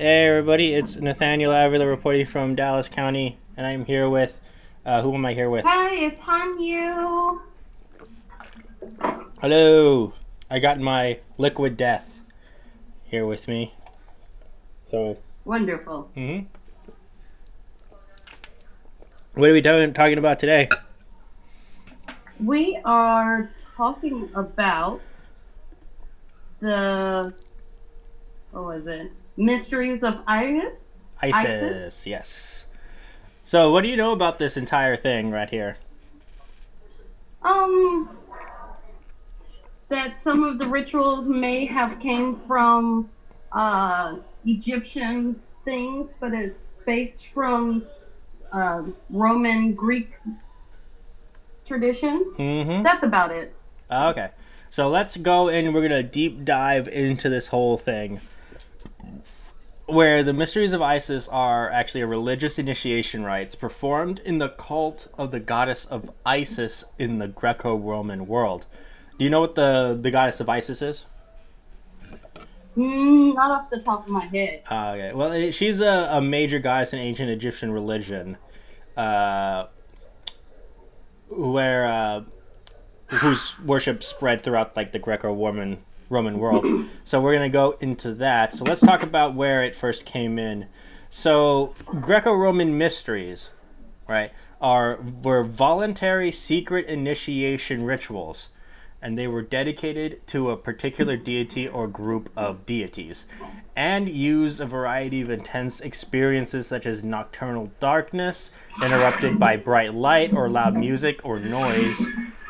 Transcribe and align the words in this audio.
Hey 0.00 0.28
everybody, 0.28 0.72
it's 0.72 0.96
Nathaniel 0.96 1.52
Avila 1.52 1.86
reporting 1.86 2.24
from 2.24 2.54
Dallas 2.54 2.88
County, 2.88 3.36
and 3.54 3.66
I'm 3.66 3.84
here 3.84 4.08
with, 4.08 4.40
uh, 4.86 5.02
who 5.02 5.14
am 5.14 5.26
I 5.26 5.34
here 5.34 5.50
with? 5.50 5.62
Hi, 5.66 5.94
it's 5.94 6.18
Hanyu. 6.22 7.38
Hello, 9.42 10.14
I 10.48 10.58
got 10.58 10.80
my 10.80 11.18
Liquid 11.36 11.76
Death 11.76 12.22
here 13.04 13.26
with 13.26 13.46
me. 13.46 13.74
So, 14.90 15.18
Wonderful. 15.44 16.10
hmm 16.14 16.38
what 19.34 19.50
are 19.50 19.52
we 19.52 19.60
talking 19.60 19.92
talking 19.92 20.16
about 20.16 20.38
today? 20.38 20.70
We 22.42 22.80
are 22.86 23.50
talking 23.76 24.30
about 24.34 25.02
the 26.60 27.34
what 28.52 28.64
was 28.64 28.86
it? 28.86 29.12
Mysteries 29.40 30.02
of 30.02 30.18
Iris. 30.26 30.74
ISIS, 31.22 31.34
ISIS? 31.34 32.06
yes. 32.06 32.64
So, 33.44 33.72
what 33.72 33.82
do 33.82 33.88
you 33.88 33.96
know 33.96 34.12
about 34.12 34.38
this 34.38 34.56
entire 34.56 34.96
thing 34.96 35.30
right 35.30 35.48
here? 35.48 35.78
Um, 37.42 38.10
that 39.88 40.16
some 40.22 40.44
of 40.44 40.58
the 40.58 40.66
rituals 40.66 41.26
may 41.26 41.64
have 41.66 41.98
came 42.00 42.40
from 42.46 43.08
uh, 43.52 44.16
Egyptian 44.44 45.40
things, 45.64 46.10
but 46.20 46.34
it's 46.34 46.62
based 46.84 47.22
from 47.32 47.84
uh, 48.52 48.82
Roman 49.08 49.74
Greek 49.74 50.12
tradition. 51.66 52.32
Mm-hmm. 52.38 52.82
That's 52.82 53.02
about 53.02 53.30
it. 53.30 53.54
Okay. 53.90 54.30
So 54.70 54.88
let's 54.88 55.16
go 55.16 55.48
and 55.48 55.74
we're 55.74 55.82
gonna 55.82 56.02
deep 56.02 56.44
dive 56.44 56.86
into 56.88 57.28
this 57.28 57.48
whole 57.48 57.76
thing. 57.76 58.20
Where 59.90 60.22
the 60.22 60.32
mysteries 60.32 60.72
of 60.72 60.80
Isis 60.80 61.26
are 61.28 61.68
actually 61.68 62.02
a 62.02 62.06
religious 62.06 62.60
initiation 62.60 63.24
rites 63.24 63.56
performed 63.56 64.20
in 64.20 64.38
the 64.38 64.50
cult 64.50 65.08
of 65.18 65.32
the 65.32 65.40
goddess 65.40 65.84
of 65.84 66.10
Isis 66.24 66.84
in 66.98 67.18
the 67.18 67.26
Greco 67.26 67.76
Roman 67.76 68.28
world. 68.28 68.66
Do 69.18 69.24
you 69.24 69.30
know 69.30 69.40
what 69.40 69.56
the, 69.56 69.98
the 70.00 70.12
goddess 70.12 70.38
of 70.38 70.48
Isis 70.48 70.80
is? 70.80 71.06
Mm, 72.76 73.34
not 73.34 73.50
off 73.50 73.70
the 73.70 73.80
top 73.80 74.06
of 74.06 74.08
my 74.12 74.26
head. 74.26 74.62
Uh, 74.70 74.92
okay. 74.92 75.12
Well, 75.12 75.32
it, 75.32 75.52
she's 75.52 75.80
a, 75.80 76.08
a 76.12 76.20
major 76.20 76.60
goddess 76.60 76.92
in 76.92 77.00
ancient 77.00 77.28
Egyptian 77.28 77.72
religion, 77.72 78.36
uh, 78.96 79.66
where 81.28 81.86
uh, 81.86 82.22
whose 83.08 83.58
worship 83.60 84.04
spread 84.04 84.40
throughout 84.40 84.76
like 84.76 84.92
the 84.92 85.00
Greco-Roman 85.00 85.82
Roman 86.10 86.38
world. 86.40 86.66
so 87.04 87.20
we're 87.20 87.32
gonna 87.32 87.48
go 87.48 87.76
into 87.80 88.12
that. 88.14 88.52
So 88.52 88.64
let's 88.64 88.82
talk 88.82 89.02
about 89.02 89.34
where 89.34 89.64
it 89.64 89.74
first 89.74 90.04
came 90.04 90.38
in. 90.38 90.66
So 91.08 91.74
Greco-Roman 91.86 92.76
mysteries, 92.76 93.50
right, 94.06 94.32
are 94.60 94.98
were 95.22 95.42
voluntary 95.42 96.30
secret 96.30 96.86
initiation 96.86 97.84
rituals 97.84 98.50
and 99.02 99.16
they 99.16 99.26
were 99.26 99.42
dedicated 99.42 100.26
to 100.26 100.50
a 100.50 100.56
particular 100.56 101.16
deity 101.16 101.66
or 101.66 101.86
group 101.86 102.30
of 102.36 102.66
deities, 102.66 103.24
and 103.74 104.08
used 104.08 104.60
a 104.60 104.66
variety 104.66 105.22
of 105.22 105.30
intense 105.30 105.80
experiences 105.80 106.66
such 106.66 106.86
as 106.86 107.02
nocturnal 107.02 107.70
darkness, 107.80 108.50
interrupted 108.82 109.38
by 109.38 109.56
bright 109.56 109.94
light 109.94 110.32
or 110.34 110.50
loud 110.50 110.76
music 110.76 111.20
or 111.24 111.38
noise, 111.40 111.98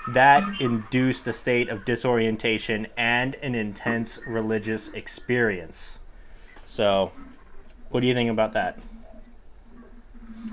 that 0.09 0.61
induced 0.61 1.27
a 1.27 1.33
state 1.33 1.69
of 1.69 1.84
disorientation 1.84 2.87
and 2.97 3.34
an 3.37 3.55
intense 3.55 4.19
religious 4.27 4.89
experience. 4.89 5.98
So, 6.67 7.12
what 7.91 8.01
do 8.01 8.07
you 8.07 8.15
think 8.15 8.31
about 8.31 8.53
that? 8.55 8.79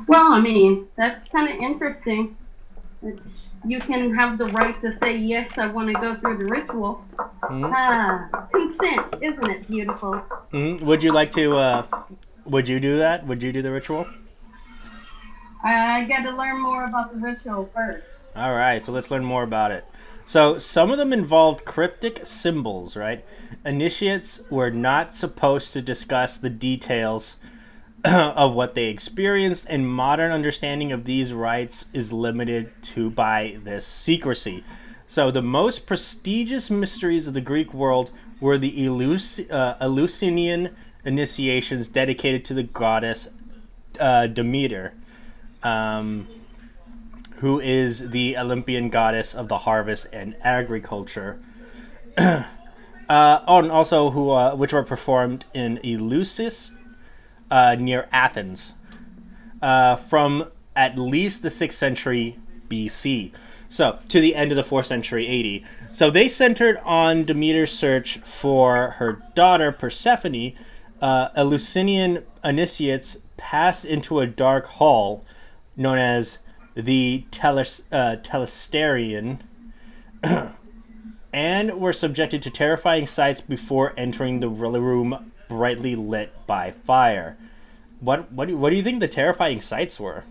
Well, 0.08 0.34
I 0.34 0.40
mean, 0.40 0.88
that's 0.96 1.28
kind 1.32 1.50
of 1.50 1.60
interesting. 1.60 2.36
It's, 3.02 3.22
you 3.66 3.80
can 3.80 4.14
have 4.16 4.38
the 4.38 4.46
right 4.46 4.80
to 4.82 4.98
say, 5.00 5.18
yes, 5.18 5.50
I 5.58 5.68
want 5.68 5.88
to 5.88 5.94
go 5.94 6.16
through 6.16 6.38
the 6.38 6.46
ritual. 6.46 7.06
Mhm. 7.44 7.72
Ah, 7.74 8.48
consent. 8.52 9.16
Isn't 9.22 9.50
it 9.50 9.68
beautiful? 9.68 10.22
Mhm. 10.52 10.82
Would 10.82 11.04
you 11.04 11.12
like 11.12 11.32
to? 11.34 11.56
Uh, 11.58 11.86
would 12.46 12.68
you 12.68 12.80
do 12.80 12.98
that? 13.00 13.26
Would 13.28 13.44
you 13.44 13.52
do 13.52 13.62
the 13.62 13.72
ritual? 13.72 14.08
I 15.64 16.06
got 16.06 16.24
to 16.24 16.32
learn 16.32 16.62
more 16.62 16.86
about 16.86 17.14
the 17.14 17.20
ritual 17.20 17.70
first. 17.74 18.06
All 18.38 18.54
right, 18.54 18.84
so 18.84 18.92
let's 18.92 19.10
learn 19.10 19.26
more 19.26 19.42
about 19.42 19.72
it. 19.72 19.84
So, 20.28 20.60
some 20.60 20.92
of 20.92 21.00
them 21.00 21.12
involved 21.12 21.66
cryptic 21.66 22.24
symbols, 22.24 22.96
right? 22.96 23.26
Initiates 23.66 24.42
were 24.52 24.70
not 24.70 25.12
supposed 25.12 25.74
to 25.74 25.82
discuss 25.82 26.38
the 26.38 26.52
details 26.52 27.38
of 28.06 28.54
what 28.54 28.76
they 28.76 28.90
experienced, 28.90 29.66
and 29.68 29.90
modern 29.90 30.32
understanding 30.32 30.92
of 30.92 31.06
these 31.06 31.34
rites 31.34 31.86
is 31.94 32.14
limited 32.14 32.72
to 32.94 33.10
by 33.10 33.58
this 33.64 33.88
secrecy. 33.88 34.64
So, 35.08 35.32
the 35.32 35.42
most 35.42 35.88
prestigious 35.88 36.70
mysteries 36.70 37.26
of 37.26 37.34
the 37.34 37.42
Greek 37.42 37.74
world 37.74 38.12
were 38.40 38.60
the 38.60 38.86
Eleusi- 38.86 39.52
uh, 39.52 39.78
Eleusinian 39.82 40.76
initiations 41.04 41.88
dedicated 41.88 42.46
to 42.46 42.54
the 42.54 42.64
goddess 42.64 43.30
uh, 44.00 44.28
Demeter. 44.28 44.94
Um, 45.64 46.28
who 47.38 47.60
is 47.60 48.10
the 48.10 48.38
Olympian 48.38 48.90
goddess 48.90 49.36
of 49.36 49.48
the 49.48 49.60
harvest 49.60 50.08
and 50.12 50.36
agriculture. 50.42 51.40
uh, 52.18 52.44
oh, 53.10 53.60
and 53.60 53.72
also 53.72 54.12
who, 54.12 54.32
uh, 54.32 54.56
which 54.56 54.74
were 54.74 54.84
performed 54.84 55.46
in 55.54 55.78
Eleusis, 55.84 56.72
uh, 57.52 57.76
near 57.76 58.08
Athens, 58.12 58.74
uh, 59.62 59.96
from 59.96 60.52
at 60.76 60.98
least 60.98 61.42
the 61.42 61.50
sixth 61.50 61.78
century 61.78 62.40
BC. 62.70 63.32
So 63.70 64.00
to 64.10 64.22
the 64.22 64.36
end 64.36 64.52
of 64.52 64.56
the 64.56 64.64
fourth 64.64 64.88
century 64.88 65.64
AD. 65.64 65.96
So 65.96 66.10
they 66.10 66.30
centered 66.30 66.78
on 66.84 67.26
Demeter's 67.26 67.72
search 67.72 68.18
for 68.20 68.92
her 68.98 69.22
daughter 69.36 69.72
Persephone. 69.72 70.54
Uh, 71.02 71.30
Eleusinian 71.36 72.24
initiates 72.44 73.18
passed 73.36 73.86
into 73.86 74.20
a 74.20 74.28
dark 74.28 74.66
hall 74.66 75.24
known 75.76 75.98
as 75.98 76.40
the 76.78 77.26
Teles, 77.32 77.82
uh, 77.92 78.18
Telesterion, 78.22 79.40
and 81.34 81.80
were 81.80 81.94
subjected 81.94 82.42
to 82.44 82.52
terrifying 82.52 83.08
sights 83.08 83.42
before 83.42 83.94
entering 83.98 84.40
the 84.40 84.50
room 84.50 85.32
brightly 85.50 85.96
lit 85.96 86.34
by 86.46 86.72
fire. 86.86 87.38
What 88.00 88.32
what 88.32 88.48
do, 88.48 88.58
what 88.58 88.70
do 88.70 88.76
you 88.76 88.84
think 88.84 89.00
the 89.00 89.08
terrifying 89.08 89.60
sights 89.60 90.00
were? 90.00 90.24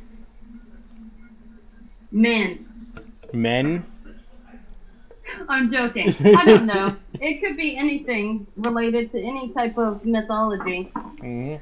Men. 2.13 2.93
Men? 3.33 3.85
I'm 5.49 5.73
joking. 5.73 6.15
I 6.37 6.45
don't 6.45 6.67
know. 6.67 6.97
It 7.21 7.41
could 7.41 7.57
be 7.57 7.77
anything 7.77 8.47
related 8.57 9.11
to 9.13 9.21
any 9.21 9.51
type 9.53 9.77
of 9.77 10.05
mythology. 10.05 10.93
Mm-hmm. 10.95 11.57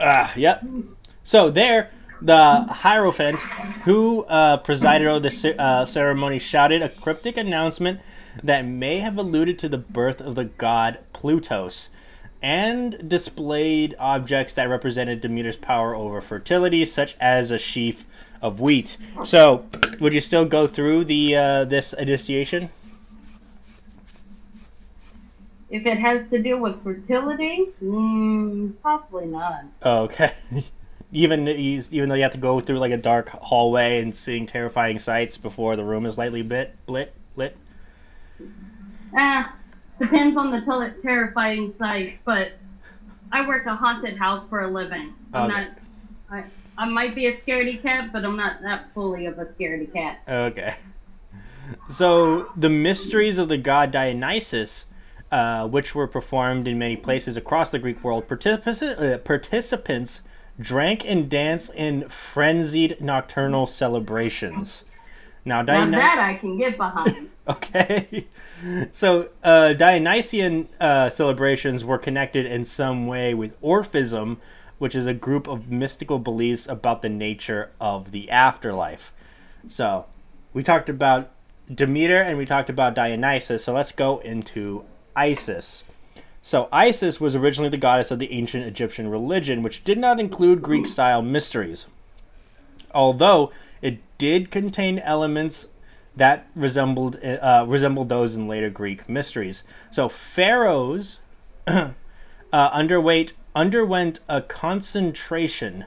Ah, 0.00 0.32
yep. 0.36 0.64
So 1.24 1.50
there, 1.50 1.90
the 2.20 2.64
Hierophant, 2.64 3.40
who 3.84 4.24
uh, 4.24 4.58
presided 4.58 5.06
over 5.06 5.20
the 5.20 5.60
uh, 5.60 5.84
ceremony, 5.84 6.38
shouted 6.38 6.82
a 6.82 6.88
cryptic 6.88 7.36
announcement 7.36 8.00
that 8.42 8.64
may 8.64 9.00
have 9.00 9.18
alluded 9.18 9.58
to 9.60 9.68
the 9.68 9.78
birth 9.78 10.20
of 10.20 10.34
the 10.34 10.44
god 10.44 10.98
Plutos, 11.12 11.88
and 12.42 13.08
displayed 13.08 13.94
objects 13.98 14.54
that 14.54 14.68
represented 14.68 15.20
Demeter's 15.20 15.56
power 15.56 15.94
over 15.94 16.20
fertility, 16.20 16.84
such 16.84 17.16
as 17.20 17.50
a 17.50 17.58
sheaf 17.58 18.04
of 18.40 18.60
wheat. 18.60 18.96
So, 19.24 19.66
would 20.00 20.12
you 20.12 20.20
still 20.20 20.44
go 20.44 20.66
through 20.66 21.04
the 21.04 21.36
uh, 21.36 21.64
this 21.64 21.92
initiation? 21.92 22.70
If 25.70 25.84
it 25.84 25.98
has 25.98 26.30
to 26.30 26.42
do 26.42 26.56
with 26.56 26.82
fertility, 26.82 27.66
mm, 27.82 28.72
possibly 28.82 29.26
not. 29.26 29.64
Oh, 29.82 30.04
okay. 30.04 30.32
even 31.12 31.48
even 31.48 32.08
though 32.08 32.14
you 32.14 32.22
have 32.22 32.32
to 32.32 32.38
go 32.38 32.60
through 32.60 32.78
like 32.78 32.92
a 32.92 32.96
dark 32.96 33.28
hallway 33.30 34.00
and 34.02 34.14
seeing 34.14 34.46
terrifying 34.46 34.98
sights 34.98 35.36
before 35.36 35.76
the 35.76 35.84
room 35.84 36.04
is 36.06 36.18
lightly 36.18 36.42
bit 36.42 36.74
lit 36.86 37.14
lit. 37.36 37.56
Ah, 39.16 39.54
depends 39.98 40.36
on 40.36 40.50
the 40.50 40.60
terrifying 41.02 41.72
sight, 41.78 42.18
but 42.24 42.52
I 43.32 43.46
work 43.46 43.66
a 43.66 43.74
haunted 43.74 44.18
house 44.18 44.46
for 44.48 44.60
a 44.60 44.68
living. 44.68 45.14
I'm 45.32 45.50
Okay. 45.50 45.60
not. 45.60 45.68
I, 46.30 46.44
I 46.76 46.84
might 46.88 47.14
be 47.14 47.26
a 47.26 47.36
scaredy 47.40 47.82
cat, 47.82 48.12
but 48.12 48.24
I'm 48.24 48.36
not 48.36 48.62
that 48.62 48.92
fully 48.94 49.26
of 49.26 49.38
a 49.38 49.46
scaredy 49.46 49.90
cat. 49.92 50.20
Okay. 50.28 50.76
So 51.90 52.50
the 52.56 52.70
mysteries 52.70 53.36
of 53.38 53.48
the 53.48 53.58
god 53.58 53.90
Dionysus, 53.90 54.86
uh, 55.30 55.66
which 55.68 55.94
were 55.94 56.06
performed 56.06 56.68
in 56.68 56.78
many 56.78 56.96
places 56.96 57.36
across 57.36 57.70
the 57.70 57.78
Greek 57.78 58.02
world, 58.02 58.26
partici- 58.28 59.14
uh, 59.14 59.18
participants 59.18 60.22
drank 60.60 61.04
and 61.04 61.28
danced 61.28 61.72
in 61.74 62.08
frenzied 62.08 63.00
nocturnal 63.00 63.66
celebrations. 63.66 64.84
Now, 65.44 65.62
Dionysus. 65.62 66.00
that 66.00 66.18
I 66.18 66.34
can 66.34 66.56
get 66.56 66.76
behind. 66.76 67.30
Okay. 67.48 68.26
so 68.92 69.30
uh, 69.42 69.72
Dionysian 69.72 70.68
uh, 70.78 71.08
celebrations 71.08 71.82
were 71.82 71.96
connected 71.96 72.44
in 72.44 72.66
some 72.66 73.06
way 73.06 73.32
with 73.32 73.58
Orphism, 73.62 74.36
which 74.76 74.94
is 74.94 75.06
a 75.06 75.14
group 75.14 75.48
of 75.48 75.70
mystical 75.70 76.18
beliefs 76.18 76.68
about 76.68 77.00
the 77.00 77.08
nature 77.08 77.70
of 77.80 78.10
the 78.10 78.30
afterlife. 78.30 79.14
So 79.66 80.04
we 80.52 80.62
talked 80.62 80.90
about 80.90 81.30
Demeter 81.74 82.20
and 82.20 82.36
we 82.36 82.44
talked 82.44 82.68
about 82.68 82.94
Dionysus. 82.94 83.64
So 83.64 83.72
let's 83.72 83.92
go 83.92 84.18
into 84.18 84.84
Isis. 85.16 85.84
So 86.48 86.66
Isis 86.72 87.20
was 87.20 87.36
originally 87.36 87.68
the 87.68 87.76
goddess 87.76 88.10
of 88.10 88.18
the 88.18 88.32
ancient 88.32 88.64
Egyptian 88.64 89.10
religion, 89.10 89.62
which 89.62 89.84
did 89.84 89.98
not 89.98 90.18
include 90.18 90.62
Greek 90.62 90.86
style 90.86 91.20
mysteries. 91.20 91.84
Although 92.94 93.52
it 93.82 93.98
did 94.16 94.50
contain 94.50 94.98
elements 95.00 95.66
that 96.16 96.46
resembled 96.56 97.22
uh, 97.22 97.66
resembled 97.68 98.08
those 98.08 98.34
in 98.34 98.48
later 98.48 98.70
Greek 98.70 99.06
mysteries. 99.10 99.62
So 99.90 100.08
pharaohs 100.08 101.18
uh, 101.66 101.90
underweight 102.50 103.32
underwent 103.54 104.20
a 104.26 104.40
concentration 104.40 105.84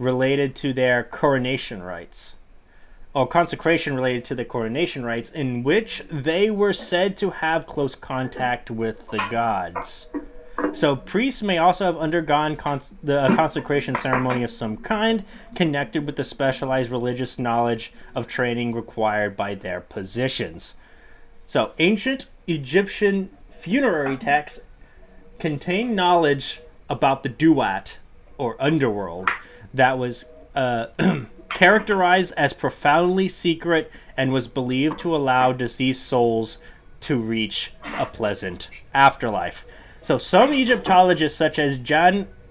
related 0.00 0.56
to 0.56 0.72
their 0.72 1.04
coronation 1.04 1.80
rites 1.80 2.34
or 3.14 3.26
consecration 3.26 3.94
related 3.94 4.24
to 4.24 4.34
the 4.34 4.44
coronation 4.44 5.04
rites, 5.04 5.30
in 5.30 5.62
which 5.62 6.02
they 6.10 6.50
were 6.50 6.72
said 6.72 7.16
to 7.18 7.30
have 7.30 7.66
close 7.66 7.94
contact 7.94 8.70
with 8.70 9.10
the 9.10 9.22
gods. 9.30 10.06
So 10.72 10.96
priests 10.96 11.42
may 11.42 11.58
also 11.58 11.84
have 11.84 11.98
undergone 11.98 12.56
cons- 12.56 12.92
the 13.02 13.26
a 13.26 13.36
consecration 13.36 13.96
ceremony 13.96 14.42
of 14.42 14.50
some 14.50 14.78
kind, 14.78 15.24
connected 15.54 16.06
with 16.06 16.16
the 16.16 16.24
specialized 16.24 16.90
religious 16.90 17.38
knowledge 17.38 17.92
of 18.14 18.26
training 18.26 18.74
required 18.74 19.36
by 19.36 19.54
their 19.54 19.80
positions. 19.80 20.74
So 21.46 21.72
ancient 21.78 22.26
Egyptian 22.46 23.30
funerary 23.50 24.16
texts 24.16 24.60
contain 25.38 25.94
knowledge 25.94 26.60
about 26.88 27.22
the 27.22 27.28
duat 27.28 27.98
or 28.38 28.56
underworld 28.60 29.28
that 29.74 29.98
was 29.98 30.24
uh, 30.54 30.86
characterized 31.54 32.32
as 32.36 32.52
profoundly 32.52 33.28
secret 33.28 33.90
and 34.16 34.32
was 34.32 34.48
believed 34.48 34.98
to 35.00 35.14
allow 35.14 35.52
deceased 35.52 36.04
souls 36.04 36.58
to 37.00 37.16
reach 37.16 37.72
a 37.98 38.06
pleasant 38.06 38.68
afterlife. 38.94 39.64
So 40.02 40.18
some 40.18 40.52
Egyptologists, 40.52 41.38
such 41.38 41.58
as 41.58 41.78
John, 41.78 42.26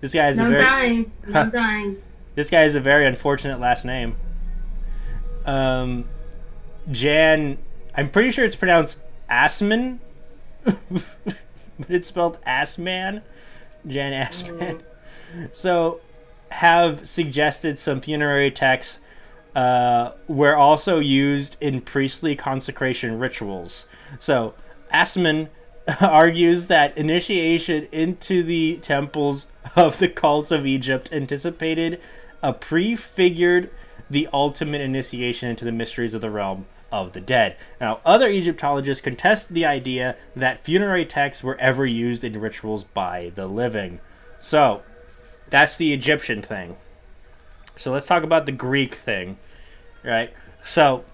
this 0.00 0.12
guy 0.12 0.28
is 0.28 0.38
No 0.38 0.46
a 0.46 0.50
very 0.50 0.62
dying. 0.62 1.12
No 1.28 1.50
dying. 1.50 2.02
this 2.34 2.50
guy 2.50 2.62
has 2.62 2.74
a 2.74 2.80
very 2.80 3.06
unfortunate 3.06 3.60
last 3.60 3.84
name. 3.84 4.16
Um, 5.46 6.08
Jan, 6.90 7.58
I'm 7.94 8.10
pretty 8.10 8.30
sure 8.30 8.44
it's 8.44 8.56
pronounced 8.56 9.00
Assman, 9.30 9.98
but 10.64 11.36
it's 11.88 12.08
spelled 12.08 12.38
Assman. 12.46 13.22
Jan 13.86 14.12
Assmann. 14.12 14.80
So, 15.52 16.00
have 16.50 17.08
suggested 17.08 17.78
some 17.78 18.00
funerary 18.00 18.50
texts 18.50 18.98
uh, 19.54 20.12
were 20.28 20.56
also 20.56 20.98
used 20.98 21.56
in 21.60 21.80
priestly 21.80 22.36
consecration 22.36 23.18
rituals. 23.18 23.86
So, 24.18 24.54
Assmann 24.92 25.48
argues 26.00 26.66
that 26.66 26.96
initiation 26.96 27.88
into 27.92 28.42
the 28.42 28.78
temples 28.82 29.46
of 29.76 29.98
the 29.98 30.08
cults 30.08 30.50
of 30.50 30.66
Egypt 30.66 31.10
anticipated 31.12 32.00
a 32.42 32.52
prefigured 32.52 33.70
the 34.10 34.28
ultimate 34.32 34.80
initiation 34.80 35.48
into 35.48 35.64
the 35.64 35.72
mysteries 35.72 36.14
of 36.14 36.20
the 36.20 36.30
realm 36.30 36.66
of 36.92 37.12
the 37.12 37.20
dead. 37.20 37.56
Now, 37.80 38.00
other 38.04 38.28
Egyptologists 38.28 39.02
contest 39.02 39.52
the 39.52 39.64
idea 39.64 40.16
that 40.36 40.64
funerary 40.64 41.04
texts 41.04 41.42
were 41.42 41.58
ever 41.58 41.86
used 41.86 42.22
in 42.22 42.40
rituals 42.40 42.84
by 42.84 43.32
the 43.34 43.46
living. 43.46 44.00
So, 44.38 44.82
that's 45.50 45.76
the 45.76 45.92
Egyptian 45.92 46.42
thing. 46.42 46.76
So 47.76 47.92
let's 47.92 48.06
talk 48.06 48.22
about 48.22 48.46
the 48.46 48.52
Greek 48.52 48.94
thing, 48.94 49.36
right? 50.02 50.32
So, 50.64 51.04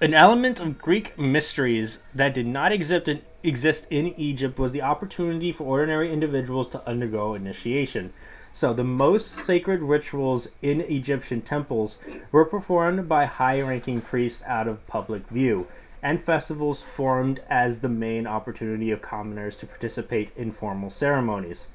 an 0.00 0.12
element 0.12 0.60
of 0.60 0.78
Greek 0.78 1.18
mysteries 1.18 2.00
that 2.14 2.34
did 2.34 2.46
not 2.46 2.72
exist 2.72 3.08
in, 3.08 3.22
exist 3.42 3.86
in 3.90 4.08
Egypt 4.18 4.58
was 4.58 4.72
the 4.72 4.82
opportunity 4.82 5.52
for 5.52 5.64
ordinary 5.64 6.12
individuals 6.12 6.68
to 6.70 6.86
undergo 6.86 7.34
initiation. 7.34 8.12
So, 8.52 8.74
the 8.74 8.84
most 8.84 9.38
sacred 9.38 9.80
rituals 9.80 10.48
in 10.62 10.80
Egyptian 10.82 11.40
temples 11.40 11.98
were 12.30 12.44
performed 12.44 13.08
by 13.08 13.24
high 13.24 13.60
ranking 13.60 14.00
priests 14.00 14.42
out 14.46 14.68
of 14.68 14.86
public 14.86 15.28
view, 15.28 15.66
and 16.02 16.22
festivals 16.22 16.82
formed 16.82 17.40
as 17.48 17.78
the 17.78 17.88
main 17.88 18.26
opportunity 18.26 18.90
of 18.90 19.00
commoners 19.00 19.56
to 19.56 19.66
participate 19.66 20.30
in 20.36 20.52
formal 20.52 20.90
ceremonies. 20.90 21.68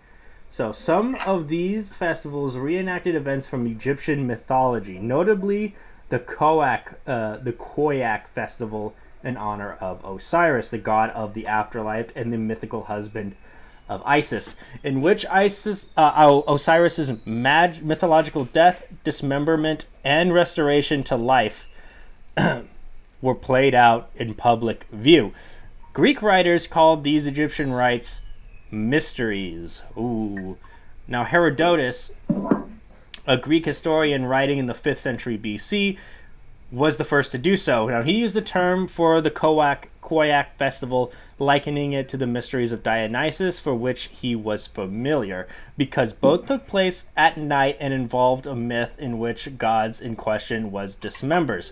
So, 0.52 0.72
some 0.72 1.16
of 1.16 1.48
these 1.48 1.94
festivals 1.94 2.56
reenacted 2.58 3.16
events 3.16 3.48
from 3.48 3.68
Egyptian 3.68 4.26
mythology, 4.26 4.98
notably 4.98 5.76
the 6.10 6.20
Koak, 6.20 6.96
uh, 7.06 7.38
the 7.38 7.54
Khoiak 7.54 8.28
festival 8.34 8.96
in 9.24 9.38
honor 9.38 9.74
of 9.80 10.04
Osiris, 10.04 10.70
the 10.70 10.78
god 10.78 11.12
of 11.12 11.34
the 11.34 11.46
afterlife 11.46 12.12
and 12.16 12.34
the 12.34 12.38
mythical 12.38 12.86
husband 12.86 13.36
of 13.88 14.02
Isis, 14.06 14.56
in 14.84 15.02
which 15.02 15.26
Isis, 15.28 15.88
uh, 15.98 16.42
Osiris's 16.48 17.12
mag- 17.26 17.84
mythological 17.84 18.46
death, 18.46 18.84
dismemberment, 19.04 19.86
and 20.04 20.34
restoration 20.34 21.04
to 21.06 21.16
life 21.16 21.66
were 23.22 23.36
played 23.36 23.76
out 23.76 24.10
in 24.16 24.34
public 24.34 24.86
view. 24.92 25.34
Greek 25.94 26.22
writers 26.22 26.68
called 26.68 27.04
these 27.04 27.28
Egyptian 27.28 27.72
rites 27.72 28.20
mysteries. 28.72 29.82
Ooh. 29.98 30.58
Now, 31.08 31.24
Herodotus, 31.24 32.12
a 33.26 33.38
Greek 33.38 33.66
historian 33.66 34.26
writing 34.26 34.58
in 34.58 34.68
the 34.68 34.74
5th 34.74 35.00
century 35.00 35.38
BC, 35.38 35.98
was 36.72 36.98
the 36.98 37.04
first 37.04 37.32
to 37.32 37.38
do 37.38 37.58
so. 37.58 37.88
Now, 37.88 38.04
he 38.04 38.14
used 38.14 38.36
the 38.36 38.42
term 38.42 38.88
for 38.88 39.22
the 39.22 39.32
Khoiak, 39.32 39.86
Khoiak 40.04 40.48
festival, 40.58 41.12
likening 41.40 41.94
it 41.94 42.08
to 42.10 42.18
the 42.18 42.28
mysteries 42.28 42.72
of 42.72 42.84
Dionysus, 42.84 43.60
for 43.60 43.74
which 43.74 44.10
he 44.12 44.36
was 44.36 44.68
familiar, 44.68 45.48
because 45.78 46.14
both 46.14 46.46
took 46.46 46.68
place 46.68 47.06
at 47.18 47.38
night 47.38 47.78
and 47.80 47.94
involved 47.94 48.46
a 48.46 48.56
myth 48.56 48.94
in 49.00 49.18
which 49.18 49.58
gods 49.58 50.00
in 50.00 50.16
question 50.16 50.72
was 50.72 50.96
dismembers. 50.96 51.72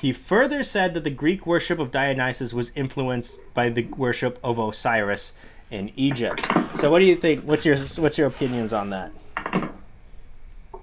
He 0.00 0.12
further 0.12 0.62
said 0.62 0.94
that 0.94 1.04
the 1.04 1.10
Greek 1.10 1.46
worship 1.46 1.78
of 1.78 1.92
Dionysus 1.92 2.52
was 2.52 2.72
influenced 2.74 3.36
by 3.52 3.68
the 3.68 3.84
worship 3.84 4.38
of 4.42 4.58
Osiris 4.58 5.32
in 5.72 5.90
Egypt. 5.96 6.46
So, 6.76 6.90
what 6.90 7.00
do 7.00 7.06
you 7.06 7.16
think? 7.16 7.44
What's 7.44 7.64
your 7.64 7.76
what's 7.96 8.18
your 8.18 8.28
opinions 8.28 8.72
on 8.72 8.90
that? 8.90 9.10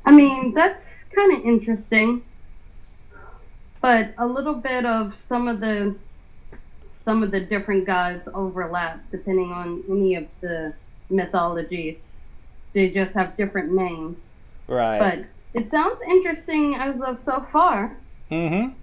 I 0.06 0.12
mean, 0.12 0.54
that's 0.54 0.82
kind 1.16 1.38
of 1.38 1.46
interesting, 1.46 2.24
but 3.82 4.14
a 4.18 4.26
little 4.26 4.56
bit 4.56 4.86
of 4.86 5.14
some 5.30 5.48
of 5.48 5.60
the 5.60 5.96
some 7.06 7.24
of 7.24 7.32
the 7.32 7.40
different 7.40 7.86
gods 7.86 8.28
overlap 8.34 9.00
depending 9.12 9.52
on 9.52 9.84
any 9.90 10.16
of 10.16 10.28
the 10.42 10.74
mythologies. 11.10 11.98
They 12.74 12.90
just 12.90 13.12
have 13.14 13.36
different 13.38 13.72
names, 13.72 14.18
Right. 14.68 15.00
but 15.00 15.60
it 15.60 15.72
sounds 15.72 16.00
interesting 16.08 16.76
as 16.76 16.96
of 17.02 17.18
so 17.26 17.46
far. 17.52 17.96
Mm-hmm. 18.32 18.74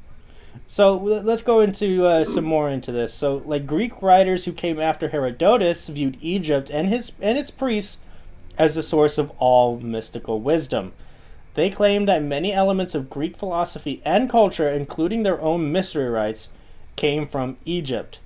So 0.68 0.96
let's 0.96 1.42
go 1.42 1.60
into 1.60 2.06
uh, 2.06 2.24
some 2.24 2.44
more 2.44 2.68
into 2.68 2.90
this. 2.90 3.14
So, 3.14 3.42
like 3.46 3.66
Greek 3.66 4.02
writers 4.02 4.44
who 4.44 4.52
came 4.52 4.80
after 4.80 5.08
Herodotus 5.08 5.86
viewed 5.86 6.18
Egypt 6.20 6.70
and 6.70 6.88
his 6.88 7.12
and 7.20 7.38
its 7.38 7.50
priests 7.50 7.98
as 8.58 8.74
the 8.74 8.82
source 8.82 9.16
of 9.16 9.30
all 9.38 9.78
mystical 9.78 10.40
wisdom. 10.40 10.92
They 11.54 11.70
claimed 11.70 12.08
that 12.08 12.22
many 12.22 12.52
elements 12.52 12.94
of 12.94 13.08
Greek 13.08 13.36
philosophy 13.36 14.02
and 14.04 14.28
culture, 14.28 14.68
including 14.68 15.22
their 15.22 15.40
own 15.40 15.72
mystery 15.72 16.08
rites, 16.08 16.48
came 16.96 17.26
from 17.26 17.56
Egypt. 17.64 18.18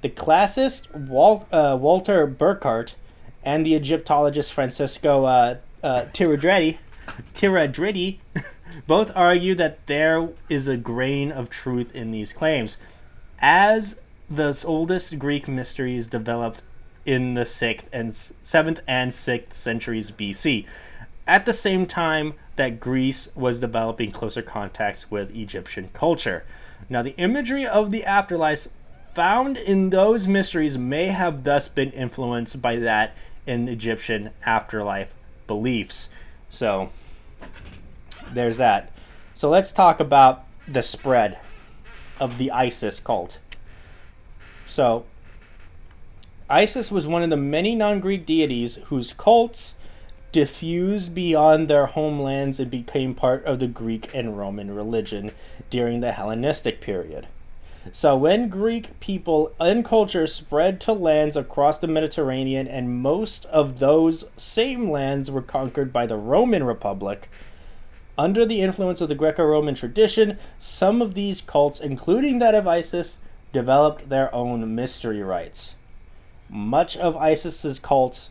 The 0.00 0.08
classicist 0.08 0.92
Wal- 1.08 1.46
uh, 1.52 1.76
Walter 1.80 2.26
Burkert 2.26 2.94
and 3.44 3.64
the 3.64 3.74
Egyptologist 3.74 4.52
Francisco 4.52 5.24
uh, 5.24 5.56
uh, 5.82 6.06
both 8.86 9.10
argue 9.14 9.54
that 9.54 9.86
there 9.86 10.28
is 10.48 10.68
a 10.68 10.76
grain 10.76 11.32
of 11.32 11.50
truth 11.50 11.94
in 11.94 12.10
these 12.10 12.32
claims. 12.32 12.76
As 13.40 13.96
the 14.30 14.58
oldest 14.64 15.18
Greek 15.18 15.48
mysteries 15.48 16.08
developed 16.08 16.62
in 17.04 17.34
the 17.34 17.44
sixth 17.44 17.86
and 17.92 18.16
seventh 18.42 18.80
and 18.86 19.12
sixth 19.12 19.58
centuries 19.58 20.10
BC, 20.10 20.66
at 21.26 21.46
the 21.46 21.52
same 21.52 21.86
time 21.86 22.34
that 22.56 22.80
Greece 22.80 23.28
was 23.34 23.60
developing 23.60 24.10
closer 24.10 24.42
contacts 24.42 25.10
with 25.10 25.34
Egyptian 25.34 25.88
culture. 25.92 26.44
Now, 26.88 27.02
the 27.02 27.16
imagery 27.16 27.66
of 27.66 27.90
the 27.90 28.04
afterlife 28.04 28.68
found 29.14 29.56
in 29.56 29.90
those 29.90 30.26
mysteries 30.26 30.76
may 30.76 31.08
have 31.08 31.44
thus 31.44 31.68
been 31.68 31.90
influenced 31.92 32.60
by 32.60 32.76
that 32.76 33.14
in 33.46 33.68
Egyptian 33.68 34.30
afterlife 34.44 35.12
beliefs. 35.46 36.08
So, 36.50 36.90
there's 38.34 38.56
that. 38.58 38.92
So 39.34 39.48
let's 39.48 39.72
talk 39.72 40.00
about 40.00 40.44
the 40.68 40.82
spread 40.82 41.38
of 42.20 42.38
the 42.38 42.50
Isis 42.50 43.00
cult. 43.00 43.38
So, 44.66 45.04
Isis 46.48 46.90
was 46.90 47.06
one 47.06 47.22
of 47.22 47.30
the 47.30 47.36
many 47.36 47.74
non 47.74 48.00
Greek 48.00 48.26
deities 48.26 48.76
whose 48.86 49.12
cults 49.12 49.74
diffused 50.32 51.14
beyond 51.14 51.68
their 51.68 51.86
homelands 51.86 52.58
and 52.58 52.70
became 52.70 53.14
part 53.14 53.44
of 53.44 53.58
the 53.58 53.66
Greek 53.66 54.10
and 54.14 54.38
Roman 54.38 54.74
religion 54.74 55.32
during 55.68 56.00
the 56.00 56.12
Hellenistic 56.12 56.80
period. 56.80 57.26
So, 57.90 58.16
when 58.16 58.48
Greek 58.48 58.98
people 59.00 59.52
and 59.58 59.84
culture 59.84 60.26
spread 60.26 60.80
to 60.82 60.92
lands 60.92 61.36
across 61.36 61.78
the 61.78 61.88
Mediterranean, 61.88 62.68
and 62.68 63.02
most 63.02 63.44
of 63.46 63.80
those 63.80 64.24
same 64.36 64.90
lands 64.90 65.30
were 65.30 65.42
conquered 65.42 65.92
by 65.92 66.06
the 66.06 66.16
Roman 66.16 66.62
Republic, 66.62 67.28
under 68.18 68.44
the 68.44 68.60
influence 68.60 69.00
of 69.00 69.08
the 69.08 69.14
Greco 69.14 69.44
Roman 69.44 69.74
tradition, 69.74 70.38
some 70.58 71.00
of 71.00 71.14
these 71.14 71.40
cults, 71.40 71.80
including 71.80 72.38
that 72.38 72.54
of 72.54 72.66
Isis, 72.66 73.18
developed 73.52 74.08
their 74.08 74.34
own 74.34 74.74
mystery 74.74 75.22
rites. 75.22 75.74
Much 76.48 76.96
of 76.96 77.16
ISIS's 77.16 77.78
cults 77.78 78.30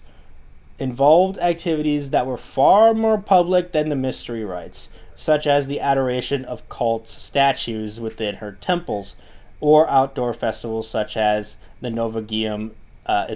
involved 0.79 1.37
activities 1.37 2.09
that 2.09 2.25
were 2.25 2.37
far 2.37 2.93
more 2.93 3.17
public 3.17 3.71
than 3.71 3.89
the 3.89 3.95
mystery 3.95 4.43
rites, 4.43 4.89
such 5.15 5.45
as 5.45 5.67
the 5.67 5.79
adoration 5.79 6.43
of 6.45 6.67
cult 6.69 7.07
statues 7.07 7.99
within 7.99 8.35
her 8.35 8.57
temples, 8.61 9.15
or 9.59 9.87
outdoor 9.89 10.33
festivals 10.33 10.89
such 10.89 11.15
as 11.15 11.57
the 11.81 11.89
Navigium 11.89 12.71
uh. 13.05 13.27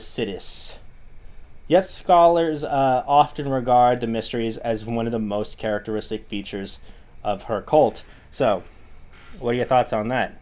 Yet 1.67 1.88
scholars 1.88 2.63
uh, 2.63 3.03
often 3.07 3.50
regard 3.50 4.00
the 4.00 4.07
mysteries 4.07 4.57
as 4.57 4.86
one 4.86 5.07
of 5.07 5.12
the 5.12 5.19
most 5.19 5.57
characteristic 5.57 6.27
features 6.27 6.77
of 7.24 7.43
her 7.43 7.62
cult. 7.62 8.03
So, 8.31 8.63
what 9.39 9.51
are 9.51 9.55
your 9.55 9.65
thoughts 9.65 9.91
on 9.91 10.10
that? 10.10 10.39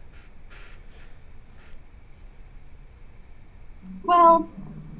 Well, 4.02 4.48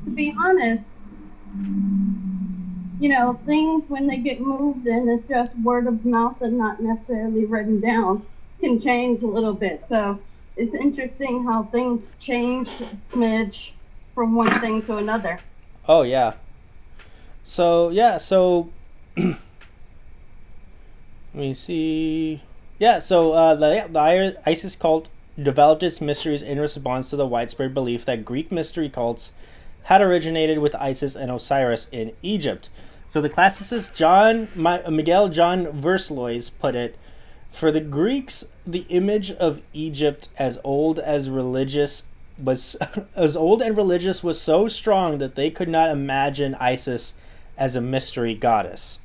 to 0.05 0.11
be 0.11 0.35
honest, 0.39 0.85
you 2.99 3.11
know, 3.11 3.39
things 3.45 3.85
when 3.89 4.07
they 4.07 4.17
get 4.17 4.41
moved 4.41 4.87
and 4.87 5.09
it's 5.11 5.29
just 5.29 5.53
word 5.59 5.87
of 5.87 6.07
mouth 6.07 6.41
and 6.41 6.57
not 6.57 6.83
necessarily 6.83 7.45
written 7.45 7.81
down 7.81 8.25
can 8.61 8.81
change 8.81 9.23
a 9.23 9.27
little 9.27 9.53
bit. 9.53 9.85
So 9.91 10.19
it's 10.57 10.75
interesting 10.75 11.45
how 11.45 11.65
things 11.65 12.01
change 12.19 12.69
a 12.81 12.97
smidge 13.13 13.73
from 14.15 14.35
one 14.35 14.59
thing 14.61 14.83
to 14.87 14.97
another. 14.97 15.39
Oh 15.87 16.03
yeah. 16.03 16.35
So 17.45 17.91
yeah, 17.91 18.17
so 18.17 18.71
let 19.17 19.37
me 21.35 21.55
see. 21.55 22.43
Yeah, 22.79 22.99
so 22.99 23.33
uh, 23.33 23.55
the, 23.55 23.87
the 23.91 24.37
ISIS 24.47 24.77
cult 24.77 25.09
developed 25.41 25.83
its 25.83 26.01
mysteries 26.01 26.43
in 26.43 26.59
response 26.59 27.11
to 27.11 27.17
the 27.17 27.27
widespread 27.27 27.75
belief 27.75 28.05
that 28.05 28.25
Greek 28.25 28.51
mystery 28.51 28.89
cults 28.89 29.33
had 29.85 30.01
originated 30.01 30.59
with 30.59 30.75
Isis 30.77 31.15
and 31.15 31.31
Osiris 31.31 31.87
in 31.93 32.13
Egypt. 32.23 32.69
So 33.09 33.21
the 33.21 33.31
classicist 33.31 33.95
John 33.95 34.49
Miguel 34.55 35.29
John 35.29 35.67
Versluys 35.67 36.51
put 36.59 36.75
it, 36.75 36.97
for 37.53 37.71
the 37.71 37.81
Greeks, 37.81 38.45
the 38.67 38.87
image 38.89 39.31
of 39.31 39.61
Egypt 39.73 40.29
as 40.37 40.59
old 40.65 40.99
as 40.99 41.31
religious 41.31 42.05
was 42.43 42.77
as 43.17 43.37
old 43.37 43.63
and 43.63 43.77
religious 43.77 44.23
was 44.23 44.41
so 44.41 44.69
strong 44.69 45.19
that 45.19 45.35
they 45.35 45.51
could 45.51 45.69
not 45.69 45.91
imagine 45.91 46.55
Isis 46.57 47.15
as 47.57 47.77
a 47.77 47.81
mystery 47.81 48.35
goddess. 48.35 48.99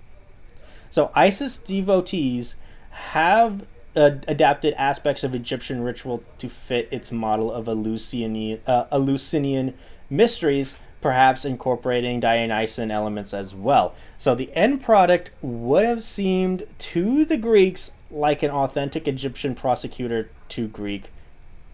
So 0.90 1.12
Isis 1.14 1.58
devotees 1.58 2.56
have 2.90 3.68
adapted 3.96 4.74
aspects 4.76 5.24
of 5.24 5.36
Egyptian 5.36 5.82
ritual 5.82 6.24
to 6.38 6.48
fit 6.48 6.88
its 6.92 7.12
model 7.12 7.52
of 7.52 7.68
Eleusinian, 7.68 8.60
uh, 8.66 8.86
Eleusinian 8.92 9.74
mysteries, 10.10 10.76
perhaps 11.02 11.46
incorporating 11.46 12.20
Dionysian 12.20 12.92
elements 12.92 13.34
as 13.34 13.54
well. 13.54 13.96
So 14.18 14.36
the 14.36 14.54
end 14.54 14.82
product 14.82 15.32
would 15.42 15.86
have 15.86 16.04
seemed 16.04 16.68
to 16.80 17.26
the 17.26 17.38
Greeks 17.38 17.92
like 18.12 18.44
an 18.44 18.52
authentic 18.52 19.08
Egyptian 19.08 19.56
prosecutor 19.56 20.30
to 20.50 20.68
Greek, 20.68 21.12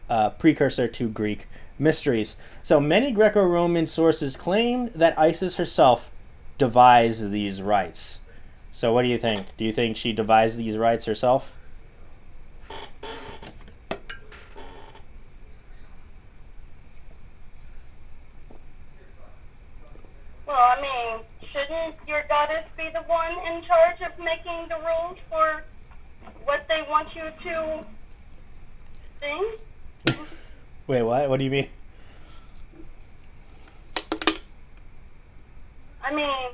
uh, 0.09 0.29
precursor 0.31 0.87
to 0.87 1.07
Greek 1.09 1.47
mysteries. 1.77 2.35
So 2.63 2.79
many 2.79 3.11
Greco 3.11 3.43
Roman 3.43 3.87
sources 3.87 4.35
claim 4.35 4.89
that 4.95 5.17
Isis 5.19 5.55
herself 5.55 6.09
devised 6.57 7.31
these 7.31 7.61
rites. 7.61 8.19
So 8.71 8.93
what 8.93 9.03
do 9.03 9.07
you 9.07 9.17
think? 9.17 9.47
Do 9.57 9.65
you 9.65 9.71
think 9.71 9.97
she 9.97 10.13
devised 10.13 10.57
these 10.57 10.77
rites 10.77 11.05
herself? 11.05 11.51
Well, 20.45 20.57
I 20.57 20.81
mean, 20.81 21.25
shouldn't 21.51 21.95
your 22.07 22.23
goddess 22.29 22.65
be 22.77 22.89
the 22.93 23.01
one 23.07 23.33
in 23.47 23.63
charge 23.63 24.01
of 24.01 24.17
making 24.19 24.67
the 24.69 24.75
rules 24.75 25.17
for 25.29 25.63
what 26.43 26.65
they 26.67 26.81
want 26.89 27.09
you 27.15 27.23
to 27.43 27.85
sing? 29.19 29.64
Wait, 30.87 31.01
what? 31.01 31.29
What 31.29 31.37
do 31.37 31.43
you 31.43 31.51
mean? 31.51 31.69
I 36.03 36.13
mean, 36.13 36.45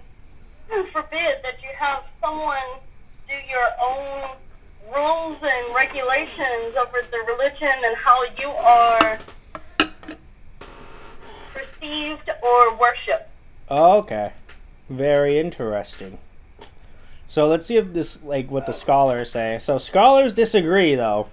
forbid 0.91 1.37
that 1.43 1.61
you 1.61 1.69
have 1.77 2.03
someone 2.21 2.79
do 3.27 3.33
your 3.49 3.67
own 3.83 4.35
rules 4.93 5.37
and 5.41 5.75
regulations 5.75 6.75
over 6.79 7.01
the 7.11 7.17
religion 7.27 7.71
and 7.85 7.95
how 7.97 8.23
you 8.37 8.49
are 8.49 9.19
perceived 11.53 12.29
or 12.41 12.75
worshipped. 12.75 13.29
Oh, 13.69 13.99
okay. 13.99 14.33
Very 14.89 15.39
interesting. 15.39 16.17
So 17.27 17.47
let's 17.47 17.65
see 17.65 17.77
if 17.77 17.93
this 17.93 18.21
like 18.23 18.51
what 18.51 18.65
the 18.65 18.73
scholars 18.73 19.31
say. 19.31 19.57
So 19.61 19.77
scholars 19.77 20.33
disagree 20.33 20.95
though 20.95 21.27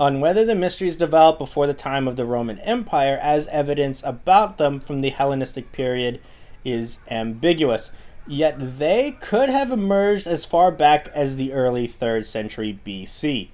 on 0.00 0.20
whether 0.20 0.44
the 0.44 0.54
mysteries 0.54 0.96
developed 0.96 1.38
before 1.38 1.66
the 1.66 1.74
time 1.74 2.06
of 2.06 2.16
the 2.16 2.24
Roman 2.24 2.58
Empire 2.60 3.18
as 3.20 3.46
evidence 3.48 4.02
about 4.04 4.58
them 4.58 4.78
from 4.78 5.00
the 5.00 5.10
Hellenistic 5.10 5.72
period 5.72 6.20
is 6.64 6.98
ambiguous. 7.10 7.90
Yet 8.26 8.78
they 8.78 9.12
could 9.12 9.48
have 9.48 9.72
emerged 9.72 10.26
as 10.26 10.44
far 10.44 10.70
back 10.70 11.08
as 11.14 11.36
the 11.36 11.52
early 11.52 11.88
3rd 11.88 12.26
century 12.26 12.78
BC, 12.84 13.48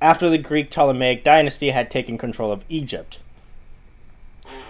after 0.00 0.28
the 0.28 0.38
Greek 0.38 0.70
Ptolemaic 0.70 1.24
dynasty 1.24 1.70
had 1.70 1.90
taken 1.90 2.18
control 2.18 2.52
of 2.52 2.64
Egypt. 2.68 3.20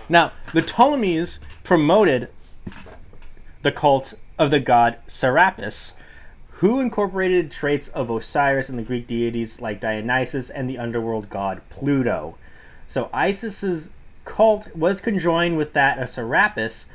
Now, 0.09 0.33
the 0.55 0.63
Ptolemies 0.63 1.41
promoted 1.65 2.29
the 3.63 3.73
cult 3.73 4.15
of 4.39 4.51
the 4.51 4.61
god 4.61 4.99
Serapis, 5.09 5.95
who 6.61 6.81
incorporated 6.81 7.51
traits 7.51 7.89
of 7.89 8.09
Osiris 8.09 8.71
and 8.71 8.79
the 8.79 8.83
Greek 8.83 9.07
deities 9.07 9.61
like 9.61 9.81
Dionysus 9.81 10.49
and 10.49 10.69
the 10.71 10.79
underworld 10.79 11.29
god 11.29 11.61
Pluto. 11.69 12.37
So 12.87 13.11
Isis's 13.13 13.91
cult 14.25 14.75
was 14.75 15.01
conjoined 15.03 15.59
with 15.59 15.75
that 15.75 15.99
of 15.99 16.09
Serapis. 16.09 16.87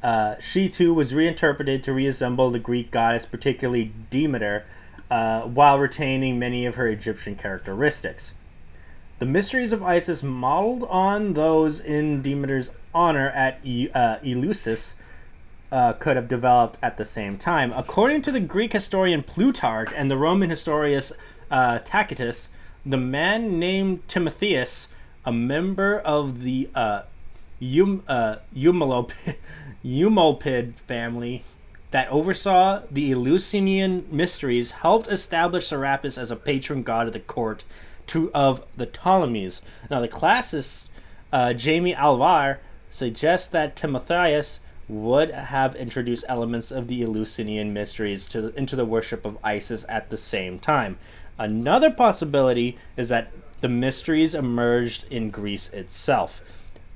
Uh, 0.00 0.36
she 0.38 0.68
too 0.68 0.94
was 0.94 1.12
reinterpreted 1.12 1.82
to 1.84 1.92
resemble 1.92 2.50
the 2.50 2.60
Greek 2.60 2.92
goddess, 2.92 3.26
particularly 3.26 3.92
Demeter, 4.10 4.64
uh, 5.10 5.42
while 5.42 5.78
retaining 5.78 6.38
many 6.38 6.64
of 6.64 6.76
her 6.76 6.86
Egyptian 6.86 7.34
characteristics. 7.34 8.32
The 9.18 9.26
mysteries 9.26 9.72
of 9.72 9.82
Isis 9.82 10.22
modeled 10.22 10.84
on 10.84 11.34
those 11.34 11.80
in 11.80 12.22
Demeter's 12.22 12.70
honor 12.94 13.28
at 13.30 13.54
uh, 13.56 14.18
Eleusis 14.22 14.94
uh, 15.72 15.92
could 15.94 16.16
have 16.16 16.28
developed 16.28 16.78
at 16.82 16.96
the 16.96 17.04
same 17.04 17.36
time. 17.36 17.72
According 17.74 18.22
to 18.22 18.32
the 18.32 18.40
Greek 18.40 18.72
historian 18.72 19.22
Plutarch 19.22 19.92
and 19.94 20.10
the 20.10 20.16
Roman 20.16 20.50
historian 20.50 21.02
uh, 21.50 21.78
Tacitus, 21.80 22.48
the 22.84 22.96
man 22.96 23.58
named 23.58 24.06
Timotheus, 24.08 24.88
a 25.24 25.32
member 25.32 25.98
of 25.98 26.40
the 26.40 26.68
uh, 26.74 27.02
um, 27.62 28.02
uh, 28.08 28.36
Eumolpid 28.54 29.14
family 30.86 31.44
that 31.90 32.08
oversaw 32.08 32.82
the 32.90 33.10
Eleusinian 33.12 34.06
mysteries, 34.10 34.70
helped 34.70 35.08
establish 35.08 35.68
Serapis 35.68 36.16
as 36.16 36.30
a 36.30 36.36
patron 36.36 36.82
god 36.82 37.08
of 37.08 37.12
the 37.12 37.20
court 37.20 37.64
to, 38.06 38.30
of 38.32 38.64
the 38.76 38.86
Ptolemies. 38.86 39.60
Now, 39.90 40.00
the 40.00 40.08
classicist 40.08 40.86
uh, 41.32 41.52
Jamie 41.52 41.94
Alvar 41.94 42.60
suggests 42.88 43.48
that 43.48 43.76
Timotheus 43.76 44.60
would 44.90 45.30
have 45.30 45.76
introduced 45.76 46.24
elements 46.28 46.70
of 46.70 46.88
the 46.88 47.02
Eleusinian 47.02 47.72
mysteries 47.72 48.28
to, 48.28 48.54
into 48.56 48.74
the 48.76 48.84
worship 48.84 49.24
of 49.24 49.38
Isis 49.44 49.84
at 49.88 50.10
the 50.10 50.16
same 50.16 50.58
time. 50.58 50.98
Another 51.38 51.90
possibility 51.90 52.76
is 52.96 53.08
that 53.08 53.32
the 53.60 53.68
mysteries 53.68 54.34
emerged 54.34 55.04
in 55.10 55.30
Greece 55.30 55.68
itself, 55.70 56.40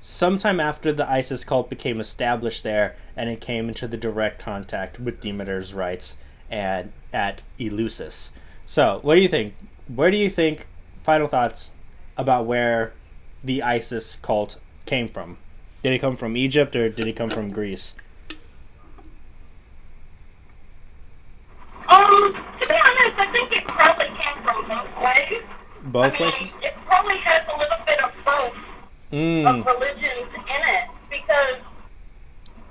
sometime 0.00 0.60
after 0.60 0.92
the 0.92 1.08
Isis 1.08 1.44
cult 1.44 1.70
became 1.70 2.00
established 2.00 2.62
there 2.62 2.96
and 3.16 3.30
it 3.30 3.40
came 3.40 3.68
into 3.68 3.86
the 3.86 3.96
direct 3.96 4.38
contact 4.40 4.98
with 4.98 5.20
Demeter's 5.20 5.72
rites 5.72 6.16
and 6.50 6.92
at 7.12 7.42
Eleusis. 7.58 8.30
So, 8.66 8.98
what 9.02 9.14
do 9.14 9.20
you 9.20 9.28
think? 9.28 9.54
Where 9.86 10.10
do 10.10 10.16
you 10.16 10.30
think? 10.30 10.66
Final 11.04 11.28
thoughts 11.28 11.68
about 12.16 12.46
where 12.46 12.92
the 13.42 13.62
Isis 13.62 14.16
cult 14.16 14.56
came 14.86 15.08
from? 15.08 15.36
Did 15.84 15.92
it 15.92 15.98
come 16.00 16.16
from 16.16 16.34
Egypt 16.34 16.74
or 16.76 16.88
did 16.88 17.06
it 17.06 17.12
come 17.14 17.28
from 17.28 17.50
Greece? 17.50 17.92
Um, 21.92 22.32
to 22.32 22.64
be 22.64 22.72
honest, 22.72 23.16
I 23.20 23.28
think 23.30 23.52
it 23.52 23.68
probably 23.68 24.08
came 24.16 24.40
from 24.40 24.64
both 24.64 24.88
ways. 25.04 25.44
Both 25.92 26.04
I 26.04 26.08
mean, 26.08 26.16
places. 26.16 26.56
it 26.64 26.72
probably 26.88 27.20
has 27.28 27.44
a 27.52 27.56
little 27.60 27.84
bit 27.84 28.00
of 28.00 28.10
both 28.24 28.56
of 28.56 29.12
Mm. 29.12 29.60
religions 29.68 30.32
in 30.32 30.60
it 30.72 30.88
because 31.12 31.60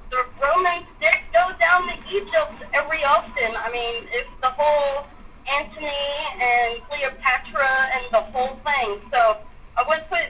the 0.10 0.26
Romans 0.42 0.90
did 1.00 1.14
go 1.32 1.54
down 1.62 1.86
to 1.86 1.96
Egypt 2.10 2.66
every 2.74 3.04
often. 3.06 3.54
I 3.56 3.70
mean, 3.70 4.10
it's 4.10 4.34
the 4.42 4.50
whole 4.58 5.06
Antony 5.46 6.10
and 6.42 6.82
Cleopatra 6.90 7.94
and 7.94 8.04
the 8.10 8.22
whole 8.34 8.58
thing. 8.66 9.06
So 9.14 9.38
I 9.78 9.86
would 9.88 10.02
put 10.10 10.23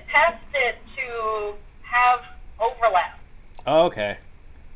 overlap. 3.66 3.92
Okay. 3.92 4.18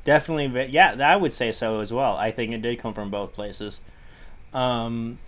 Definitely. 0.06 0.48
ve- 0.48 0.72
Yeah, 0.72 0.96
I 1.04 1.16
would 1.16 1.34
say 1.34 1.52
so 1.52 1.82
as 1.82 1.92
well. 1.92 2.16
I 2.16 2.32
think 2.32 2.54
it 2.54 2.62
did 2.62 2.80
come 2.80 2.94
from 2.94 3.10
both 3.12 3.34
places. 3.34 3.80
Um, 4.54 5.20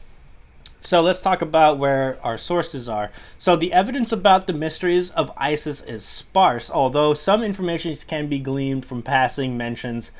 so 0.81 1.01
let's 1.01 1.21
talk 1.21 1.41
about 1.41 1.77
where 1.77 2.17
our 2.23 2.37
sources 2.37 2.87
are. 2.87 3.11
So 3.37 3.57
the 3.57 3.73
evidence 3.73 4.13
about 4.13 4.47
the 4.47 4.53
mysteries 4.53 5.09
of 5.09 5.31
Isis 5.35 5.81
is 5.81 6.05
sparse, 6.05 6.71
although 6.71 7.13
some 7.13 7.43
information 7.43 7.95
can 8.07 8.27
be 8.29 8.39
gleaned 8.39 8.85
from 8.85 9.01
passing 9.03 9.57
mentions 9.57 10.11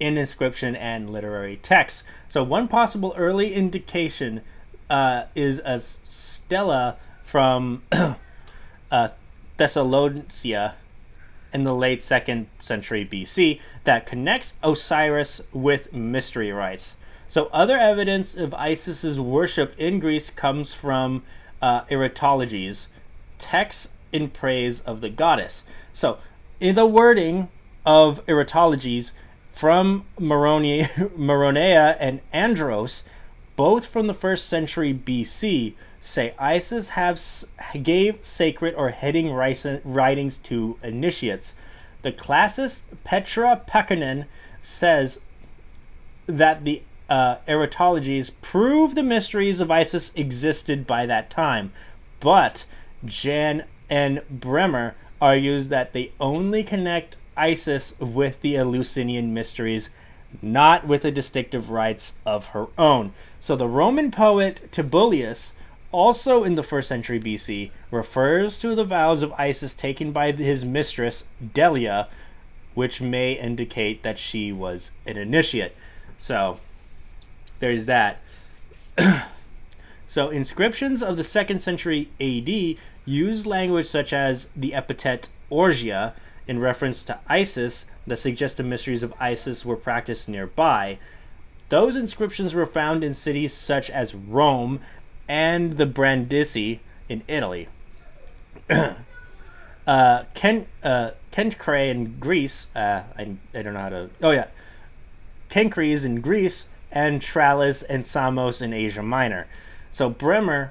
in 0.00 0.16
inscription 0.16 0.74
and 0.74 1.10
literary 1.10 1.56
texts. 1.62 2.02
So 2.30 2.42
one 2.42 2.68
possible 2.68 3.12
early 3.16 3.52
indication 3.52 4.40
uh, 4.88 5.24
is 5.34 5.58
a 5.64 5.80
stela 5.80 6.96
from 7.24 7.82
uh, 8.90 9.08
Thessalonica 9.58 10.74
in 11.56 11.64
the 11.64 11.74
late 11.74 12.02
second 12.02 12.46
century 12.60 13.08
BC 13.10 13.58
that 13.84 14.04
connects 14.04 14.52
Osiris 14.62 15.40
with 15.54 15.90
mystery 15.90 16.52
rites. 16.52 16.96
So, 17.30 17.46
other 17.46 17.78
evidence 17.78 18.36
of 18.36 18.52
Isis's 18.52 19.18
worship 19.18 19.74
in 19.78 19.98
Greece 19.98 20.28
comes 20.28 20.74
from 20.74 21.22
uh, 21.62 21.84
texts 23.38 23.88
in 24.12 24.28
praise 24.28 24.80
of 24.80 25.00
the 25.00 25.08
goddess. 25.08 25.64
So, 25.94 26.18
in 26.60 26.74
the 26.74 26.84
wording 26.84 27.48
of 27.86 28.20
aretalogies 28.26 29.12
from 29.54 30.04
Moroni- 30.20 30.82
Maroneia 31.16 31.96
and 31.98 32.20
Andros, 32.34 33.02
both 33.56 33.86
from 33.86 34.08
the 34.08 34.14
first 34.14 34.46
century 34.46 34.92
BC, 34.92 35.72
say 36.00 36.34
Isis 36.38 36.90
have, 36.90 37.20
gave 37.82 38.24
sacred 38.24 38.74
or 38.74 38.90
heading 38.90 39.32
writings 39.32 40.38
to 40.38 40.78
initiates. 40.82 41.54
The 42.02 42.12
classist 42.12 42.80
Petra 43.04 43.62
Pakkanen 43.68 44.26
says 44.62 45.20
that 46.26 46.64
the 46.64 46.82
uh, 47.08 47.36
aretalogies 47.46 48.30
prove 48.42 48.94
the 48.94 49.02
mysteries 49.02 49.60
of 49.60 49.70
Isis 49.70 50.12
existed 50.14 50.86
by 50.86 51.06
that 51.06 51.30
time, 51.30 51.72
but 52.20 52.64
Jan 53.04 53.64
and 53.88 54.22
Bremmer 54.32 54.94
argues 55.20 55.68
that 55.68 55.92
they 55.92 56.12
only 56.20 56.62
connect 56.62 57.16
Isis 57.36 57.94
with 57.98 58.40
the 58.40 58.56
Eleusinian 58.56 59.32
mysteries, 59.32 59.90
not 60.42 60.86
with 60.86 61.02
the 61.02 61.10
distinctive 61.10 61.70
rites 61.70 62.14
of 62.24 62.46
her 62.46 62.66
own. 62.76 63.12
So 63.40 63.56
the 63.56 63.68
Roman 63.68 64.10
poet 64.10 64.70
Tibullus, 64.72 65.52
also 65.92 66.44
in 66.44 66.54
the 66.54 66.62
first 66.62 66.88
century 66.88 67.20
BC, 67.20 67.70
refers 67.90 68.58
to 68.60 68.74
the 68.74 68.84
vows 68.84 69.22
of 69.22 69.32
Isis 69.32 69.74
taken 69.74 70.12
by 70.12 70.32
his 70.32 70.64
mistress 70.64 71.24
Delia, 71.54 72.08
which 72.74 73.00
may 73.00 73.32
indicate 73.32 74.02
that 74.02 74.18
she 74.18 74.52
was 74.52 74.90
an 75.06 75.16
initiate. 75.16 75.74
So 76.18 76.58
there's 77.58 77.86
that. 77.86 78.20
so 80.06 80.30
inscriptions 80.30 81.02
of 81.02 81.16
the 81.16 81.24
second 81.24 81.60
century 81.60 82.10
AD 82.20 82.78
use 83.04 83.46
language 83.46 83.86
such 83.86 84.12
as 84.12 84.48
the 84.54 84.74
epithet 84.74 85.28
Orgia 85.50 86.12
in 86.48 86.58
reference 86.58 87.04
to 87.04 87.18
Isis 87.28 87.86
that 88.06 88.18
suggests 88.18 88.56
the 88.56 88.62
mysteries 88.62 89.02
of 89.02 89.14
Isis 89.18 89.64
were 89.64 89.76
practiced 89.76 90.28
nearby. 90.28 90.98
Those 91.68 91.96
inscriptions 91.96 92.54
were 92.54 92.66
found 92.66 93.02
in 93.02 93.14
cities 93.14 93.52
such 93.52 93.90
as 93.90 94.14
Rome 94.14 94.80
and 95.28 95.76
the 95.76 95.86
Brindisi 95.86 96.80
in 97.08 97.22
Italy. 97.28 97.68
uh, 99.86 100.24
Ken, 100.34 100.66
uh, 100.82 101.10
Kenkre 101.32 101.90
in 101.90 102.18
Greece, 102.18 102.68
uh, 102.74 103.02
I, 103.16 103.36
I 103.54 103.62
don't 103.62 103.74
know 103.74 103.80
how 103.80 103.88
to. 103.90 104.10
Oh, 104.22 104.30
yeah. 104.30 104.46
Kenkres 105.50 106.04
in 106.04 106.20
Greece 106.20 106.66
and 106.90 107.20
Tralles 107.20 107.82
and 107.82 108.06
Samos 108.06 108.60
in 108.60 108.72
Asia 108.72 109.02
Minor. 109.02 109.46
So 109.92 110.10
Bremmer 110.10 110.70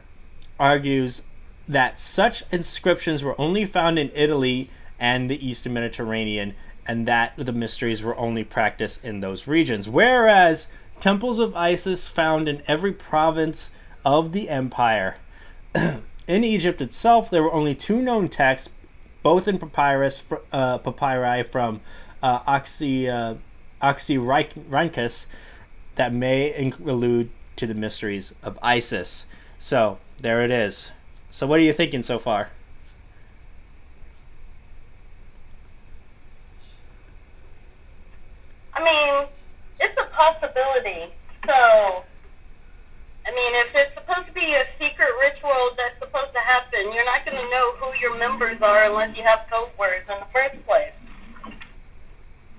argues 0.60 1.22
that 1.68 2.00
such 2.00 2.44
inscriptions 2.52 3.24
were 3.24 3.40
only 3.40 3.66
found 3.66 3.98
in 3.98 4.12
Italy 4.14 4.70
and 5.00 5.30
the 5.30 5.46
Eastern 5.46 5.74
Mediterranean, 5.74 6.56
and 6.86 7.08
that 7.08 7.34
the 7.38 7.52
mysteries 7.52 8.02
were 8.02 8.16
only 8.18 8.44
practiced 8.44 9.04
in 9.04 9.20
those 9.20 9.48
regions. 9.48 9.90
Whereas 9.90 10.68
temples 11.00 11.40
of 11.40 11.56
Isis 11.56 12.08
found 12.08 12.48
in 12.48 12.62
every 12.68 12.94
province 12.94 13.72
of 14.06 14.32
the 14.32 14.48
empire. 14.50 15.18
in 16.28 16.44
Egypt 16.44 16.80
itself, 16.82 17.30
there 17.30 17.44
were 17.44 17.52
only 17.52 17.76
two 17.76 18.02
known 18.02 18.30
texts, 18.30 18.70
both 19.24 19.48
in 19.48 19.58
papyrus, 19.58 20.24
uh, 20.54 20.78
papyri 20.78 21.44
from 21.44 21.82
uh, 22.24 22.40
uh, 22.46 23.36
Oxyrhynchus, 23.82 25.26
that 25.96 26.14
may 26.14 26.72
allude 26.86 27.30
to 27.56 27.66
the 27.68 27.74
mysteries 27.74 28.34
of 28.44 28.60
Isis. 28.62 29.26
So, 29.60 29.98
there 30.20 30.44
it 30.44 30.52
is. 30.52 30.92
So, 31.32 31.48
what 31.48 31.60
are 31.60 31.64
you 31.64 31.74
thinking 31.74 32.04
so 32.04 32.20
far? 32.20 32.50
I 38.74 38.84
mean, 38.84 39.28
it's 39.80 39.98
a 39.98 40.08
possibility. 40.16 41.14
So, 41.46 42.04
I 43.26 43.32
mean, 43.34 43.52
if 43.66 43.74
it's 43.74 43.94
supposed 43.96 44.28
to 44.28 44.34
be 44.34 44.46
a 44.54 44.66
secret 44.78 45.10
ritual 45.18 45.74
that's 45.76 45.98
supposed 45.98 46.34
to 46.34 46.44
happen, 46.44 46.94
you're 46.94 47.06
not 47.10 47.26
going 47.26 47.38
to 47.38 47.50
know 47.50 47.74
who 47.82 47.90
your 48.00 48.18
unless 49.06 49.18
you 49.18 49.24
have 49.24 49.40
code 49.52 49.70
words 49.78 50.06
in 50.10 50.16
the 50.20 50.26
first 50.34 50.66
place. 50.66 50.92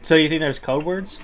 So, 0.03 0.15
you 0.15 0.29
think 0.29 0.41
there's 0.41 0.59
code 0.59 0.85
words? 0.85 1.21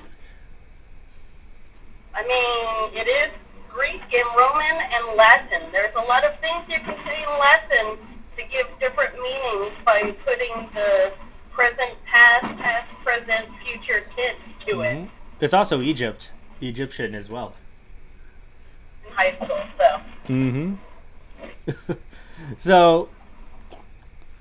I 2.14 2.22
mean, 2.22 3.00
it 3.00 3.08
is 3.08 3.30
Greek 3.70 4.00
and 4.02 4.36
Roman 4.36 4.76
and 4.92 5.16
Latin. 5.16 5.70
There's 5.72 5.94
a 5.94 6.00
lot 6.02 6.24
of 6.24 6.32
things 6.40 6.64
you 6.68 6.78
can 6.84 6.96
say 7.06 7.22
in 7.22 7.38
Latin 7.38 7.98
to 8.36 8.42
give 8.50 8.66
different 8.80 9.14
meanings 9.14 9.72
by 9.84 10.02
putting 10.24 10.68
the 10.74 11.12
present, 11.52 11.96
past, 12.10 12.44
past, 12.60 12.88
present, 13.04 13.48
future 13.64 14.04
tense 14.16 14.66
to 14.66 14.80
it 14.80 15.08
It's 15.40 15.54
also 15.54 15.80
Egypt, 15.80 16.30
Egyptian 16.60 17.14
as 17.14 17.28
well. 17.28 17.54
in 19.06 19.12
high 19.14 19.34
school. 19.36 19.62
So, 19.78 20.32
Mm-hmm. 20.32 21.92
so 22.58 23.08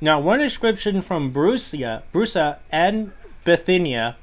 now 0.01 0.19
one 0.19 0.41
inscription 0.41 1.01
from 1.01 1.31
Brucia, 1.31 2.01
Brusa 2.13 2.57
and 2.71 3.11
Bithynia 3.45 4.17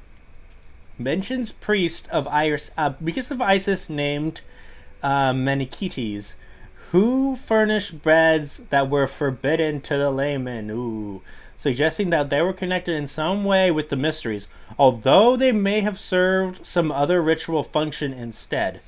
mentions 0.97 1.51
priest 1.51 2.07
of 2.09 2.27
Iris, 2.27 2.69
uh, 2.77 2.89
because 3.01 3.31
of 3.31 3.41
Isis 3.41 3.89
named 3.89 4.41
uh, 5.01 5.33
who 6.91 7.37
furnished 7.47 8.03
breads 8.03 8.61
that 8.69 8.89
were 8.89 9.07
forbidden 9.07 9.79
to 9.81 9.97
the 9.97 10.11
laymen. 10.11 10.69
Ooh, 10.69 11.21
suggesting 11.55 12.09
that 12.09 12.29
they 12.29 12.41
were 12.41 12.53
connected 12.53 12.95
in 12.95 13.07
some 13.07 13.45
way 13.45 13.71
with 13.71 13.89
the 13.89 13.95
mysteries, 13.95 14.47
although 14.77 15.35
they 15.35 15.51
may 15.51 15.81
have 15.81 15.99
served 15.99 16.65
some 16.65 16.91
other 16.91 17.21
ritual 17.21 17.63
function 17.63 18.11
instead. 18.11 18.81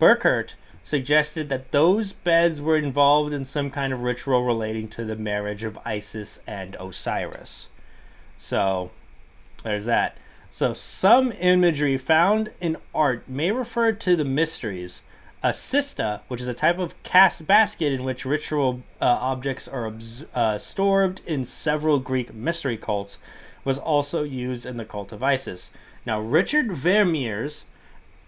Burkert 0.00 0.54
suggested 0.86 1.48
that 1.48 1.72
those 1.72 2.12
beds 2.12 2.60
were 2.60 2.76
involved 2.76 3.32
in 3.32 3.44
some 3.44 3.72
kind 3.72 3.92
of 3.92 4.02
ritual 4.02 4.44
relating 4.44 4.86
to 4.86 5.04
the 5.04 5.16
marriage 5.16 5.64
of 5.64 5.76
Isis 5.84 6.38
and 6.46 6.76
Osiris. 6.78 7.66
So, 8.38 8.92
there's 9.64 9.86
that. 9.86 10.16
So, 10.48 10.74
some 10.74 11.32
imagery 11.32 11.98
found 11.98 12.52
in 12.60 12.76
art 12.94 13.28
may 13.28 13.50
refer 13.50 13.90
to 13.90 14.14
the 14.14 14.24
mysteries. 14.24 15.02
A 15.42 15.48
cista, 15.48 16.20
which 16.28 16.40
is 16.40 16.46
a 16.46 16.54
type 16.54 16.78
of 16.78 16.94
cast 17.02 17.48
basket 17.48 17.92
in 17.92 18.04
which 18.04 18.24
ritual 18.24 18.84
uh, 19.00 19.06
objects 19.06 19.66
are 19.66 19.92
uh, 20.34 20.56
stored 20.56 21.20
in 21.26 21.44
several 21.44 21.98
Greek 21.98 22.32
mystery 22.32 22.76
cults, 22.76 23.18
was 23.64 23.76
also 23.76 24.22
used 24.22 24.64
in 24.64 24.76
the 24.76 24.84
cult 24.84 25.10
of 25.10 25.20
Isis. 25.20 25.70
Now, 26.06 26.20
Richard 26.20 26.68
Veymiers, 26.68 27.64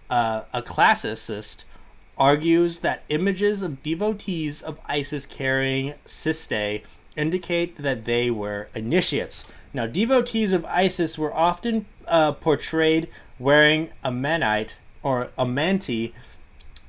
uh, 0.09 0.41
a 0.51 0.61
classicist, 0.61 1.63
argues 2.19 2.79
that 2.79 3.03
images 3.09 3.61
of 3.61 3.81
devotees 3.81 4.61
of 4.61 4.77
Isis 4.85 5.25
carrying 5.25 5.93
cistae 6.05 6.83
indicate 7.15 7.77
that 7.77 8.05
they 8.05 8.29
were 8.29 8.67
initiates. 8.75 9.45
Now, 9.73 9.85
devotees 9.85 10.51
of 10.51 10.65
Isis 10.65 11.17
were 11.17 11.33
often 11.33 11.85
uh, 12.07 12.33
portrayed 12.33 13.07
wearing 13.39 13.89
a 14.03 14.11
manite 14.11 14.73
or 15.01 15.29
a 15.37 15.45
manti 15.45 16.13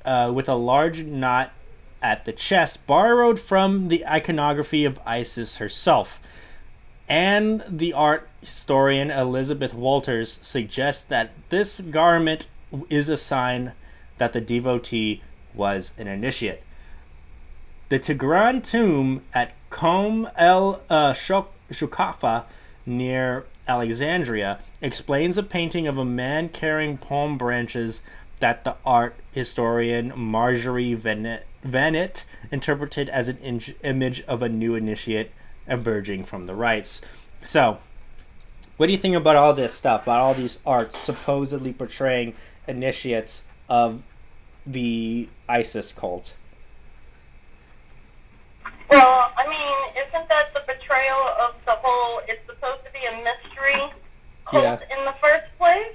uh, 0.05 0.33
with 0.35 0.49
a 0.49 0.55
large 0.55 1.05
knot 1.05 1.53
at 2.03 2.25
the 2.25 2.33
chest, 2.33 2.85
borrowed 2.87 3.39
from 3.39 3.89
the 3.89 4.07
iconography 4.07 4.85
of 4.85 4.99
Isis 5.07 5.57
herself. 5.57 6.19
And 7.09 7.63
the 7.69 7.93
art 7.93 8.29
historian 8.41 9.11
Elizabeth 9.11 9.75
Walters 9.75 10.39
suggests 10.43 11.03
that 11.05 11.33
this 11.51 11.81
garment 11.81 12.47
is 12.89 13.09
a 13.09 13.17
sign 13.17 13.73
that 14.21 14.35
the 14.35 14.41
devotee 14.41 15.23
was 15.55 15.95
an 15.97 16.07
initiate. 16.07 16.63
The 17.89 17.99
Tigran 17.99 18.63
tomb 18.63 19.23
at 19.33 19.53
Qom 19.71 20.31
el 20.37 20.83
uh, 20.91 21.15
Shukafa 21.15 22.45
near 22.85 23.47
Alexandria 23.67 24.59
explains 24.83 25.39
a 25.39 25.43
painting 25.43 25.87
of 25.87 25.97
a 25.97 26.05
man 26.05 26.51
carrying 26.51 26.99
palm 26.99 27.39
branches 27.39 28.03
that 28.41 28.63
the 28.65 28.77
art 28.85 29.17
historian 29.33 30.13
Marjorie 30.15 30.95
Venit 30.95 32.25
interpreted 32.53 33.09
as 33.09 33.29
an 33.29 33.39
in- 33.39 33.75
image 33.83 34.23
of 34.29 34.43
a 34.43 34.51
new 34.51 34.75
initiate 34.75 35.31
emerging 35.67 36.25
from 36.25 36.45
the 36.45 36.55
rites. 36.55 37.01
So, 37.43 37.79
what 38.77 38.87
do 38.87 38.93
you 38.93 38.99
think 38.99 39.17
about 39.17 39.37
all 39.37 39.55
this 39.55 39.73
stuff, 39.73 40.03
about 40.03 40.21
all 40.21 40.35
these 40.35 40.59
arts 40.67 40.99
supposedly 40.99 41.73
portraying 41.73 42.35
initiates 42.69 43.43
of 43.67 44.03
the 44.67 45.29
ISIS 45.49 45.93
cult? 45.93 46.35
Well, 48.91 49.31
I 49.39 49.47
mean, 49.47 49.79
isn't 50.07 50.29
that 50.29 50.51
the 50.53 50.61
betrayal 50.67 51.23
of 51.47 51.55
the 51.65 51.77
whole? 51.79 52.21
It's 52.27 52.43
supposed 52.47 52.85
to 52.85 52.91
be 52.91 52.99
a 53.07 53.15
mystery 53.23 53.81
cult 54.47 54.83
Yeah. 54.83 54.97
in 54.99 55.05
the 55.05 55.15
first 55.21 55.47
place, 55.59 55.95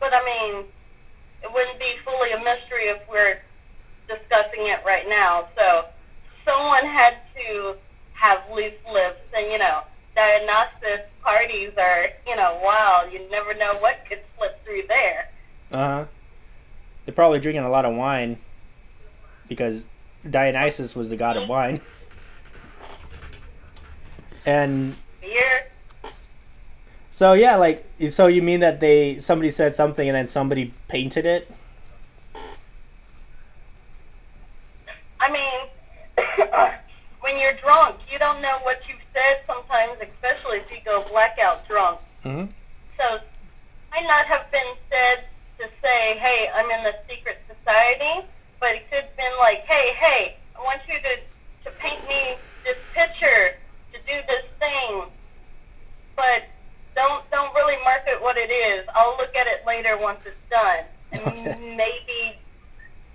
but 0.00 0.12
I 0.14 0.24
mean, 0.24 0.64
it 1.42 1.52
wouldn't 1.52 1.78
be 1.78 1.98
fully 2.04 2.32
a 2.32 2.38
mystery 2.38 2.88
if 2.88 3.06
we're 3.08 3.40
discussing 4.08 4.66
it 4.66 4.80
right 4.84 5.06
now. 5.08 5.48
So, 5.54 5.86
someone 6.44 6.86
had 6.86 7.18
to 7.34 7.76
have 8.14 8.48
loose 8.50 8.72
lips, 8.90 9.20
and 9.34 9.52
you 9.52 9.58
know, 9.58 9.82
Dionysus 10.14 11.04
parties 11.22 11.72
are, 11.76 12.08
you 12.26 12.34
know, 12.36 12.58
wild. 12.64 13.12
You 13.12 13.28
never 13.30 13.52
know 13.52 13.72
what 13.80 13.96
could 14.08 14.20
slip 14.38 14.64
through 14.64 14.84
there. 14.88 15.28
Uh 15.70 15.76
huh. 15.76 16.04
They're 17.06 17.14
probably 17.14 17.38
drinking 17.38 17.62
a 17.62 17.70
lot 17.70 17.84
of 17.84 17.94
wine 17.94 18.36
because 19.48 19.86
Dionysus 20.28 20.96
was 20.96 21.08
the 21.08 21.16
god 21.16 21.36
of 21.36 21.48
wine. 21.48 21.80
And 24.44 24.96
Beer. 25.20 25.66
so 27.12 27.32
yeah, 27.32 27.56
like 27.56 27.84
so 28.08 28.26
you 28.26 28.42
mean 28.42 28.60
that 28.60 28.80
they 28.80 29.20
somebody 29.20 29.50
said 29.52 29.74
something 29.74 30.08
and 30.08 30.14
then 30.16 30.26
somebody 30.26 30.74
painted 30.88 31.26
it? 31.26 31.50
I 35.20 35.30
mean, 35.30 35.60
when 37.20 37.38
you're 37.38 37.54
drunk, 37.54 38.00
you 38.12 38.18
don't 38.18 38.42
know 38.42 38.58
what 38.62 38.78
you've 38.88 38.98
said 39.12 39.42
sometimes, 39.46 39.98
especially 40.00 40.58
if 40.58 40.70
you 40.70 40.78
go 40.84 41.04
blackout 41.08 41.66
drunk. 41.66 42.00
Mm-hmm. 42.24 42.50
So, 42.96 43.18
might 43.90 44.06
not 44.06 44.26
have 44.26 44.50
been 44.50 44.74
said 44.88 45.24
to 45.58 45.66
say, 45.80 46.00
hey, 46.20 46.50
I'm 46.54 46.68
in 46.70 46.82
the 46.84 46.94
secret 47.08 47.40
society, 47.48 48.28
but 48.60 48.76
it 48.76 48.88
could 48.90 49.04
have 49.08 49.16
been 49.16 49.36
like, 49.38 49.64
hey, 49.64 49.92
hey, 49.96 50.36
I 50.56 50.60
want 50.60 50.80
you 50.88 50.96
to, 51.00 51.14
to 51.64 51.70
paint 51.78 52.06
me 52.06 52.40
this 52.64 52.78
picture, 52.92 53.56
to 53.92 53.98
do 54.04 54.16
this 54.26 54.44
thing, 54.58 55.08
but 56.16 56.48
don't 56.96 57.28
don't 57.30 57.54
really 57.54 57.76
market 57.84 58.20
what 58.20 58.36
it 58.36 58.50
is. 58.50 58.88
I'll 58.94 59.16
look 59.20 59.36
at 59.36 59.46
it 59.46 59.64
later 59.66 59.96
once 60.00 60.18
it's 60.24 60.36
done. 60.50 60.84
And 61.12 61.26
Okay. 61.26 61.76
maybe 61.76 62.40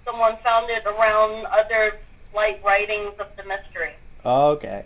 someone 0.06 0.38
found 0.44 0.70
it 0.70 0.86
around 0.86 1.48
other 1.48 2.00
light 2.34 2.62
writings 2.64 3.14
of 3.20 3.28
the 3.36 3.44
mystery. 3.44 3.94
Okay. 4.24 4.86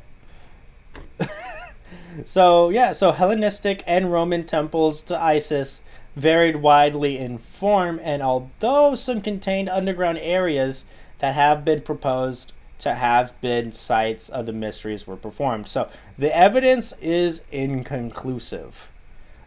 so 2.25 2.69
yeah, 2.69 2.93
so 2.93 3.11
Hellenistic 3.11 3.83
and 3.85 4.11
Roman 4.11 4.45
temples 4.45 5.01
to 5.03 5.21
Isis 5.21 5.81
varied 6.15 6.57
widely 6.57 7.17
in 7.17 7.37
form, 7.37 7.99
and 8.03 8.21
although 8.21 8.95
some 8.95 9.21
contained 9.21 9.69
underground 9.69 10.17
areas 10.19 10.85
that 11.19 11.35
have 11.35 11.65
been 11.65 11.81
proposed 11.81 12.53
to 12.79 12.95
have 12.95 13.39
been 13.41 13.71
sites 13.71 14.29
of 14.29 14.45
the 14.45 14.53
mysteries 14.53 15.07
were 15.07 15.15
performed. 15.15 15.67
So 15.67 15.89
the 16.17 16.35
evidence 16.35 16.93
is 17.01 17.41
inconclusive. 17.51 18.87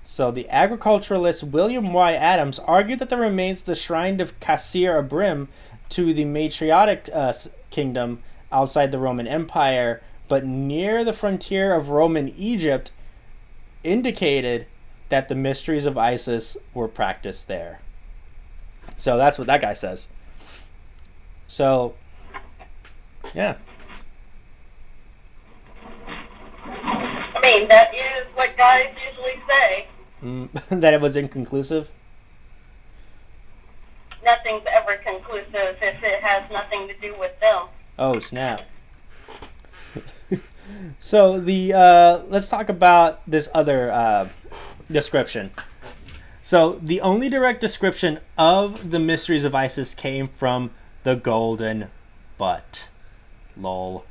So 0.03 0.31
the 0.31 0.49
agriculturalist 0.49 1.45
William 1.45 1.93
Y. 1.93 2.15
Adams 2.15 2.59
argued 2.59 2.99
that 3.01 3.11
the 3.11 3.19
remains 3.19 3.61
of 3.61 3.67
the 3.67 3.75
shrine 3.75 4.21
of 4.21 4.39
Qasr 4.41 5.07
Ibrim 5.07 5.49
to 5.91 6.15
the 6.15 6.25
Matriotic 6.25 7.11
uh, 7.15 7.33
kingdom 7.71 8.23
outside 8.51 8.91
the 8.91 8.99
Roman 8.99 9.29
Empire, 9.29 10.03
but 10.27 10.47
near 10.47 11.05
the 11.05 11.13
frontier 11.13 11.75
of 11.75 11.91
Roman 11.91 12.31
Egypt, 12.31 12.91
indicated 13.85 14.67
that 15.09 15.29
the 15.29 15.35
mysteries 15.35 15.85
of 15.85 15.97
Isis 15.97 16.57
were 16.75 16.89
practiced 16.89 17.49
there. 17.49 17.81
So 18.97 19.17
that's 19.17 19.39
what 19.39 19.47
that 19.47 19.61
guy 19.61 19.73
says. 19.75 20.07
So, 21.47 21.95
yeah. 23.35 23.57
I 26.67 27.41
mean, 27.43 27.69
that 27.69 27.91
is 27.95 28.27
what 28.35 28.57
guys 28.57 28.95
usually 29.09 29.43
say. 29.47 29.87
Mm, 30.23 30.49
that 30.81 30.95
it 30.95 31.01
was 31.01 31.17
inconclusive. 31.17 31.91
Nothing's 34.25 34.65
ever 34.71 34.97
conclusive 34.99 35.77
if 35.81 36.03
it 36.03 36.23
has 36.23 36.51
nothing 36.51 36.89
to 36.89 36.95
do 37.01 37.19
with 37.19 37.39
them. 37.41 37.69
Oh 37.99 38.19
snap! 38.19 38.61
so 40.99 41.41
the 41.41 41.73
uh, 41.73 42.23
let's 42.27 42.49
talk 42.49 42.69
about 42.69 43.29
this 43.29 43.49
other 43.55 43.91
uh, 43.91 44.29
description. 44.91 45.51
So 46.43 46.79
the 46.83 47.01
only 47.01 47.29
direct 47.29 47.61
description 47.61 48.21
of 48.37 48.91
the 48.91 48.99
mysteries 48.99 49.45
of 49.45 49.55
Isis 49.55 49.95
came 49.95 50.29
from 50.29 50.71
the 51.03 51.15
Golden 51.15 51.89
Butt, 52.39 52.85
lol, 53.57 54.05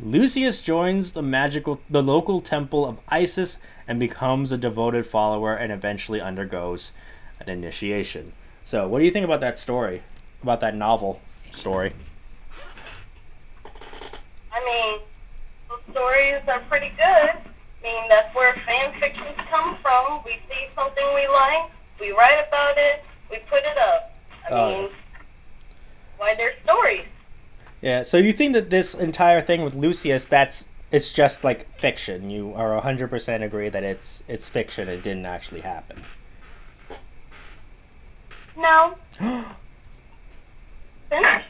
Lucius 0.00 0.62
joins 0.62 1.12
the 1.12 1.22
magical 1.22 1.78
the 1.90 2.02
local 2.02 2.40
temple 2.40 2.86
of 2.86 2.98
Isis 3.08 3.58
and 3.86 4.00
becomes 4.00 4.52
a 4.52 4.56
devoted 4.56 5.06
follower 5.06 5.54
and 5.54 5.70
eventually 5.70 6.20
undergoes 6.20 6.92
an 7.40 7.50
initiation. 7.50 8.32
So, 8.64 8.88
what 8.88 9.00
do 9.00 9.04
you 9.04 9.10
think 9.10 9.24
about 9.24 9.40
that 9.40 9.58
story? 9.58 10.02
About 10.42 10.60
that 10.60 10.74
novel 10.74 11.20
story? 11.54 11.92
I 14.50 14.64
mean, 14.64 15.00
are 16.48 16.60
pretty 16.68 16.90
good. 16.96 17.30
I 17.30 17.82
mean, 17.82 18.08
that's 18.08 18.34
where 18.34 18.54
fan 18.66 18.92
fictions 19.00 19.36
come 19.50 19.76
from. 19.82 20.22
We 20.24 20.32
see 20.48 20.66
something 20.74 21.04
we 21.14 21.26
like, 21.28 21.70
we 22.00 22.12
write 22.12 22.46
about 22.46 22.74
it, 22.78 23.02
we 23.30 23.38
put 23.50 23.58
it 23.64 23.78
up. 23.78 24.12
I 24.48 24.52
Oh, 24.54 24.70
mean, 24.82 24.90
why 26.16 26.34
they're 26.34 26.54
stories? 26.62 27.06
Yeah, 27.80 28.02
so 28.02 28.16
you 28.16 28.32
think 28.32 28.52
that 28.54 28.70
this 28.70 28.94
entire 28.94 29.40
thing 29.40 29.62
with 29.64 29.74
Lucius 29.74 30.24
that's 30.24 30.64
it's 30.92 31.10
just 31.12 31.42
like 31.42 31.66
fiction. 31.78 32.30
You 32.30 32.52
are 32.54 32.80
100% 32.80 33.42
agree 33.42 33.68
that 33.70 33.82
it's 33.82 34.22
it's 34.28 34.46
fiction 34.48 34.88
it 34.88 35.02
didn't 35.02 35.26
actually 35.26 35.62
happen. 35.62 36.04
No. 38.56 38.94
Finish. 41.08 41.44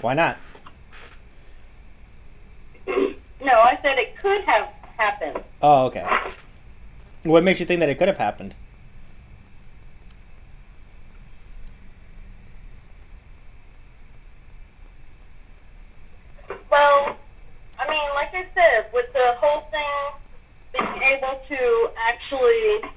Why 0.00 0.14
not? 0.14 0.36
No, 2.86 3.52
I 3.52 3.78
said 3.82 3.98
it 3.98 4.16
could 4.18 4.42
have 4.44 4.68
happened. 4.96 5.42
Oh, 5.62 5.86
okay. 5.86 6.06
What 7.24 7.42
makes 7.42 7.60
you 7.60 7.66
think 7.66 7.80
that 7.80 7.88
it 7.88 7.98
could 7.98 8.08
have 8.08 8.18
happened? 8.18 8.54
Well, 16.70 17.16
I 17.78 17.88
mean, 17.88 18.08
like 18.14 18.32
I 18.32 18.46
said, 18.54 18.92
with 18.92 19.12
the 19.12 19.34
whole 19.38 19.68
thing, 19.70 20.20
being 20.72 21.02
able 21.16 21.40
to 21.48 21.90
actually 21.98 22.90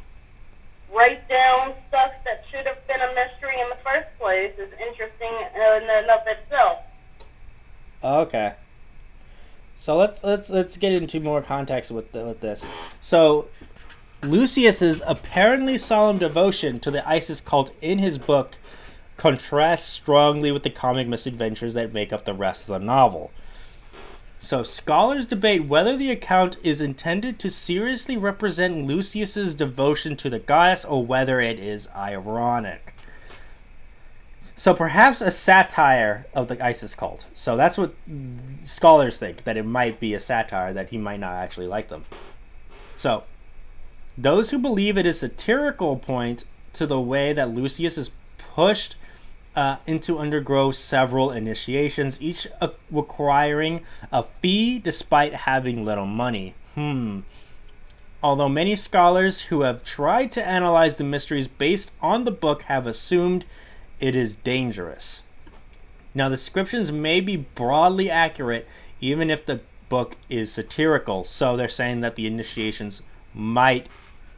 write 0.93 1.27
down 1.29 1.73
stuff 1.87 2.11
that 2.25 2.43
should 2.51 2.65
have 2.65 2.85
been 2.87 3.01
a 3.01 3.13
mystery 3.13 3.55
in 3.61 3.69
the 3.69 3.77
first 3.83 4.07
place 4.19 4.53
is 4.57 4.71
interesting 4.73 5.33
in 5.55 5.89
and 5.89 6.09
of 6.09 6.21
itself. 6.27 6.79
Okay. 8.03 8.53
So 9.89 9.97
let's 9.97 10.23
let's 10.23 10.51
let's 10.51 10.77
get 10.77 10.93
into 10.93 11.19
more 11.19 11.41
context 11.41 11.89
with 11.89 12.11
the, 12.11 12.23
with 12.23 12.41
this. 12.41 12.69
So 13.01 13.47
Lucius's 14.21 15.01
apparently 15.03 15.79
solemn 15.79 16.19
devotion 16.19 16.79
to 16.81 16.91
the 16.91 17.09
Isis 17.09 17.41
cult 17.41 17.71
in 17.81 17.97
his 17.97 18.19
book 18.19 18.51
contrasts 19.17 19.89
strongly 19.89 20.51
with 20.51 20.61
the 20.61 20.69
comic 20.69 21.07
misadventures 21.07 21.73
that 21.73 21.91
make 21.91 22.13
up 22.13 22.25
the 22.25 22.35
rest 22.35 22.61
of 22.61 22.67
the 22.67 22.77
novel. 22.77 23.31
So 24.39 24.61
scholars 24.61 25.25
debate 25.25 25.65
whether 25.65 25.97
the 25.97 26.11
account 26.11 26.57
is 26.61 26.81
intended 26.81 27.39
to 27.39 27.49
seriously 27.49 28.15
represent 28.15 28.85
Lucius's 28.85 29.55
devotion 29.55 30.15
to 30.17 30.29
the 30.29 30.37
goddess 30.37 30.85
or 30.85 31.03
whether 31.03 31.41
it 31.41 31.57
is 31.57 31.89
ironic. 31.95 32.88
So 34.59 34.73
perhaps 34.73 35.21
a 35.21 35.31
satire 35.31 36.25
of 36.33 36.49
the 36.49 36.61
ISIS 36.61 36.93
cult. 36.93 37.25
So 37.33 37.55
that's 37.55 37.77
what 37.77 37.93
scholars 38.65 39.17
think 39.17 39.45
that 39.45 39.55
it 39.55 39.63
might 39.63 40.01
be 40.01 40.13
a 40.13 40.19
satire 40.19 40.73
that 40.73 40.89
he 40.89 40.97
might 40.97 41.21
not 41.21 41.35
actually 41.35 41.67
like 41.67 41.87
them. 41.87 42.03
So 42.97 43.23
those 44.17 44.49
who 44.49 44.59
believe 44.59 44.97
it 44.97 45.05
is 45.05 45.19
satirical 45.19 45.95
point 45.95 46.43
to 46.73 46.85
the 46.85 46.99
way 46.99 47.31
that 47.31 47.51
Lucius 47.51 47.97
is 47.97 48.11
pushed 48.37 48.97
uh, 49.55 49.77
into 49.87 50.19
undergo 50.19 50.71
several 50.71 51.31
initiations, 51.31 52.21
each 52.21 52.45
requiring 52.91 53.85
a 54.11 54.25
fee 54.41 54.77
despite 54.77 55.33
having 55.33 55.85
little 55.85 56.05
money. 56.05 56.53
Hmm. 56.75 57.21
Although 58.21 58.49
many 58.49 58.75
scholars 58.75 59.43
who 59.43 59.61
have 59.61 59.85
tried 59.85 60.33
to 60.33 60.45
analyze 60.45 60.97
the 60.97 61.05
mysteries 61.05 61.47
based 61.47 61.91
on 62.01 62.25
the 62.25 62.31
book 62.31 62.63
have 62.63 62.85
assumed 62.85 63.45
it 63.99 64.15
is 64.15 64.35
dangerous. 64.35 65.23
Now, 66.13 66.29
the 66.29 66.35
descriptions 66.35 66.91
may 66.91 67.21
be 67.21 67.37
broadly 67.37 68.09
accurate 68.09 68.67
even 69.01 69.29
if 69.29 69.45
the 69.45 69.61
book 69.87 70.15
is 70.29 70.51
satirical, 70.51 71.25
so 71.25 71.55
they're 71.55 71.69
saying 71.69 72.01
that 72.01 72.15
the 72.15 72.27
initiations 72.27 73.01
might 73.33 73.87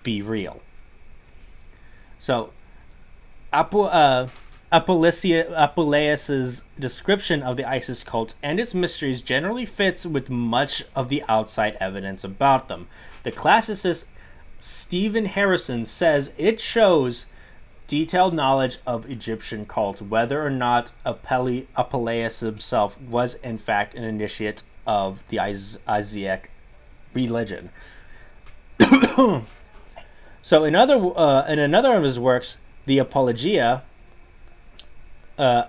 be 0.03 0.21
real. 0.21 0.61
So, 2.19 2.51
Apo, 3.51 3.83
uh, 3.83 4.29
description 6.79 7.43
of 7.43 7.57
the 7.57 7.67
ISIS 7.67 8.03
cult 8.03 8.35
and 8.41 8.59
its 8.59 8.73
mysteries 8.73 9.21
generally 9.21 9.65
fits 9.65 10.05
with 10.05 10.29
much 10.29 10.83
of 10.95 11.09
the 11.09 11.23
outside 11.27 11.75
evidence 11.81 12.23
about 12.23 12.67
them. 12.67 12.87
The 13.23 13.31
classicist 13.31 14.05
Stephen 14.59 15.25
Harrison 15.25 15.85
says 15.85 16.31
it 16.37 16.61
shows 16.61 17.25
detailed 17.91 18.33
knowledge 18.33 18.77
of 18.87 19.09
Egyptian 19.11 19.65
cult, 19.65 20.01
whether 20.01 20.45
or 20.45 20.49
not 20.49 20.93
Apuleius 21.05 22.39
himself 22.39 22.97
was 23.01 23.33
in 23.43 23.57
fact 23.57 23.95
an 23.95 24.05
initiate 24.05 24.63
of 24.87 25.19
the 25.27 25.45
Is- 25.45 25.77
Isiac 25.85 26.43
religion. 27.13 27.69
so, 30.41 30.63
in 30.63 30.73
other 30.73 31.11
uh, 31.17 31.45
in 31.47 31.59
another 31.59 31.97
of 31.97 32.03
his 32.03 32.17
works, 32.17 32.55
the 32.85 32.97
Apologia, 32.97 33.83
uh, 35.37 35.63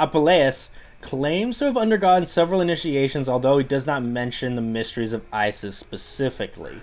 Apuleius 0.00 0.70
claims 1.02 1.58
to 1.58 1.66
have 1.66 1.76
undergone 1.76 2.24
several 2.24 2.62
initiations, 2.62 3.28
although 3.28 3.58
he 3.58 3.64
does 3.64 3.84
not 3.84 4.02
mention 4.02 4.56
the 4.56 4.62
mysteries 4.62 5.12
of 5.12 5.22
Isis 5.30 5.76
specifically. 5.76 6.80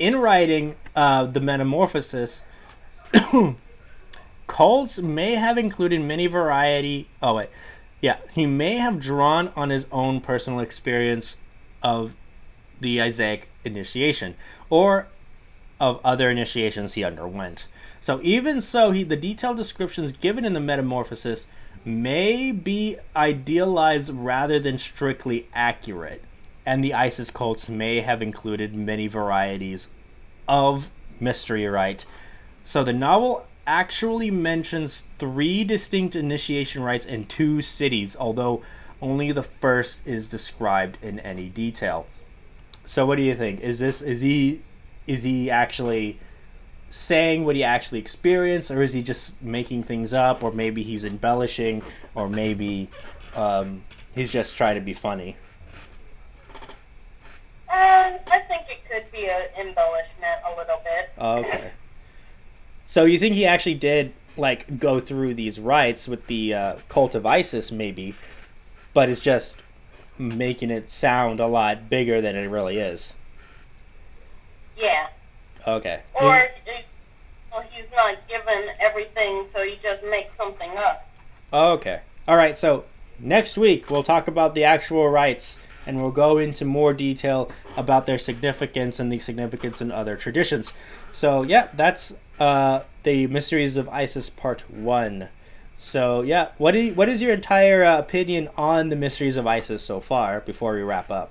In 0.00 0.16
writing 0.16 0.74
uh, 0.96 1.26
the 1.26 1.38
Metamorphosis, 1.38 2.42
cults 4.52 4.98
may 4.98 5.36
have 5.36 5.56
included 5.56 6.02
many 6.02 6.26
variety. 6.26 7.08
Oh 7.22 7.36
wait, 7.36 7.48
yeah, 8.02 8.18
he 8.34 8.44
may 8.44 8.76
have 8.76 9.00
drawn 9.00 9.48
on 9.56 9.70
his 9.70 9.86
own 9.90 10.20
personal 10.20 10.60
experience 10.60 11.36
of 11.82 12.12
the 12.78 12.98
Isiac 12.98 13.44
initiation, 13.64 14.34
or 14.68 15.06
of 15.80 16.00
other 16.04 16.28
initiations 16.30 16.92
he 16.92 17.02
underwent. 17.02 17.66
So 18.02 18.20
even 18.22 18.60
so, 18.60 18.90
he 18.90 19.04
the 19.04 19.16
detailed 19.16 19.56
descriptions 19.56 20.12
given 20.12 20.44
in 20.44 20.52
the 20.52 20.60
Metamorphosis 20.60 21.46
may 21.82 22.52
be 22.52 22.98
idealized 23.16 24.10
rather 24.10 24.60
than 24.60 24.76
strictly 24.76 25.48
accurate, 25.54 26.22
and 26.66 26.84
the 26.84 26.92
ISIS 26.92 27.30
cults 27.30 27.70
may 27.70 28.02
have 28.02 28.20
included 28.20 28.74
many 28.74 29.06
varieties 29.06 29.88
of 30.46 30.90
mystery 31.18 31.66
rite. 31.66 32.04
So 32.64 32.84
the 32.84 32.92
novel 32.92 33.46
actually 33.66 34.30
mentions 34.30 35.02
three 35.18 35.64
distinct 35.64 36.16
initiation 36.16 36.82
rites 36.82 37.06
in 37.06 37.24
two 37.26 37.62
cities, 37.62 38.16
although 38.18 38.62
only 39.00 39.32
the 39.32 39.42
first 39.42 39.98
is 40.04 40.28
described 40.28 40.96
in 41.02 41.20
any 41.20 41.48
detail. 41.48 42.06
So 42.84 43.06
what 43.06 43.16
do 43.16 43.22
you 43.22 43.34
think? 43.34 43.60
Is 43.60 43.78
this 43.78 44.00
is 44.00 44.20
he 44.20 44.62
is 45.06 45.22
he 45.22 45.50
actually 45.50 46.18
saying 46.90 47.44
what 47.44 47.56
he 47.56 47.64
actually 47.64 47.98
experienced, 47.98 48.70
or 48.70 48.82
is 48.82 48.92
he 48.92 49.02
just 49.02 49.40
making 49.42 49.82
things 49.82 50.12
up, 50.12 50.42
or 50.42 50.52
maybe 50.52 50.82
he's 50.82 51.04
embellishing, 51.04 51.82
or 52.14 52.28
maybe 52.28 52.88
um, 53.34 53.82
he's 54.14 54.30
just 54.30 54.56
trying 54.56 54.74
to 54.74 54.80
be 54.80 54.92
funny? 54.92 55.36
Uh, 57.68 57.72
I 57.72 58.40
think 58.46 58.62
it 58.68 58.80
could 58.90 59.10
be 59.10 59.26
an 59.26 59.66
embellishment 59.66 60.42
a 60.46 60.50
little 60.56 60.80
bit. 60.84 61.10
Okay. 61.18 61.70
So 62.92 63.06
you 63.06 63.18
think 63.18 63.34
he 63.34 63.46
actually 63.46 63.76
did 63.76 64.12
like 64.36 64.78
go 64.78 65.00
through 65.00 65.32
these 65.32 65.58
rites 65.58 66.06
with 66.06 66.26
the 66.26 66.52
uh, 66.52 66.76
cult 66.90 67.14
of 67.14 67.24
Isis, 67.24 67.72
maybe, 67.72 68.14
but 68.92 69.08
is 69.08 69.18
just 69.18 69.56
making 70.18 70.70
it 70.70 70.90
sound 70.90 71.40
a 71.40 71.46
lot 71.46 71.88
bigger 71.88 72.20
than 72.20 72.36
it 72.36 72.48
really 72.48 72.76
is. 72.76 73.14
Yeah. 74.76 75.06
Okay. 75.66 76.02
Or 76.12 76.50
well, 77.50 77.64
he's 77.70 77.86
not 77.96 78.18
given 78.28 78.68
everything, 78.78 79.46
so 79.54 79.62
he 79.62 79.78
just 79.82 80.04
makes 80.10 80.36
something 80.36 80.72
up. 80.76 81.08
Okay. 81.50 82.02
All 82.28 82.36
right. 82.36 82.58
So 82.58 82.84
next 83.18 83.56
week 83.56 83.88
we'll 83.88 84.02
talk 84.02 84.28
about 84.28 84.54
the 84.54 84.64
actual 84.64 85.08
rites, 85.08 85.58
and 85.86 85.98
we'll 86.02 86.10
go 86.10 86.36
into 86.36 86.66
more 86.66 86.92
detail 86.92 87.50
about 87.74 88.04
their 88.04 88.18
significance 88.18 89.00
and 89.00 89.10
the 89.10 89.18
significance 89.18 89.80
in 89.80 89.90
other 89.90 90.14
traditions. 90.14 90.72
So 91.14 91.40
yeah, 91.40 91.68
that's 91.72 92.12
uh, 92.42 92.82
the 93.04 93.28
mysteries 93.28 93.76
of 93.76 93.88
Isis 93.88 94.28
Part 94.28 94.68
One. 94.68 95.28
So 95.78 96.22
yeah, 96.22 96.48
what 96.58 96.74
is 96.74 96.96
what 96.96 97.08
is 97.08 97.22
your 97.22 97.32
entire 97.32 97.84
uh, 97.84 97.98
opinion 98.00 98.48
on 98.56 98.88
the 98.88 98.96
mysteries 98.96 99.36
of 99.36 99.46
Isis 99.46 99.80
so 99.82 100.00
far? 100.00 100.40
Before 100.40 100.74
we 100.74 100.82
wrap 100.82 101.08
up. 101.08 101.30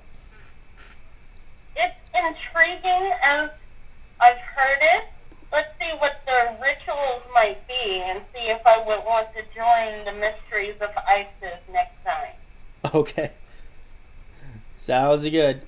It's 1.75 1.95
intriguing 2.13 3.11
as 3.23 3.49
I've 4.21 4.37
heard 4.55 4.79
it. 4.79 5.03
Let's 5.51 5.67
see 5.77 5.91
what 5.99 6.21
the 6.25 6.55
rituals 6.61 7.23
might 7.33 7.67
be 7.67 8.03
and 8.07 8.21
see 8.33 8.47
if 8.47 8.65
I 8.65 8.77
would 8.77 9.03
want 9.03 9.27
to 9.35 9.41
join 9.53 10.05
the 10.05 10.13
mysteries 10.13 10.75
of 10.79 10.91
ISIS 10.95 11.59
next 11.71 12.01
time. 12.03 12.35
Okay. 12.95 13.31
Sounds 14.79 15.21
good. 15.23 15.61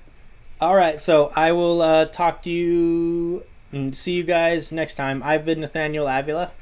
All 0.60 0.74
right, 0.74 1.00
so 1.00 1.30
I 1.36 1.52
will 1.52 1.80
uh, 1.80 2.06
talk 2.06 2.42
to 2.42 2.50
you 2.50 3.44
and 3.74 3.96
see 3.96 4.12
you 4.12 4.22
guys 4.22 4.70
next 4.72 4.94
time. 4.94 5.22
I've 5.22 5.44
been 5.44 5.60
Nathaniel 5.60 6.06
Avila, 6.06 6.52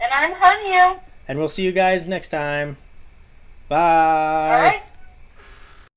And 0.00 0.12
I'm 0.12 0.32
Hanya. 0.40 1.00
and 1.26 1.38
we'll 1.38 1.48
see 1.48 1.62
you 1.62 1.72
guys 1.72 2.06
next 2.06 2.28
time. 2.28 2.76
Bye. 3.68 3.76
All 3.76 4.62
right. 4.62 4.82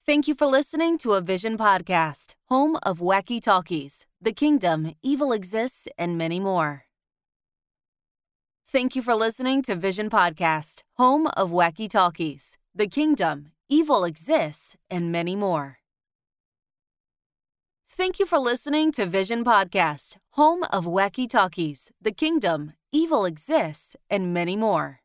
Thank 0.05 0.27
you 0.27 0.36
for 0.36 0.47
listening 0.47 0.97
to 0.99 1.13
a 1.13 1.21
Vision 1.21 1.57
podcast, 1.57 2.34
home 2.49 2.77
of 2.84 2.99
wacky 2.99 3.41
talkies, 3.41 4.05
the 4.21 4.34
kingdom, 4.34 4.93
evil 5.03 5.31
exists, 5.31 5.88
and 5.97 6.17
many 6.17 6.39
more. 6.39 6.86
Thank 8.67 8.95
you 8.95 9.01
for 9.01 9.13
listening 9.15 9.62
to 9.63 9.75
Vision 9.75 10.10
Podcast, 10.10 10.84
home 10.97 11.27
of 11.36 11.51
wacky 11.51 11.89
talkies, 11.89 12.57
the 12.73 12.88
kingdom, 12.88 13.51
evil 13.69 14.05
exists, 14.05 14.77
and 14.89 15.12
many 15.12 15.36
more. 15.36 15.81
Thank 17.93 18.19
you 18.19 18.25
for 18.25 18.39
listening 18.39 18.93
to 18.93 19.06
Vision 19.06 19.43
Podcast, 19.43 20.15
home 20.32 20.63
of 20.71 20.86
wacky 20.86 21.30
talkies, 21.30 21.91
the 22.01 22.13
kingdom, 22.13 22.71
evil 22.93 23.25
exists, 23.25 23.97
and 24.10 24.34
many 24.34 24.56
more. 24.56 25.00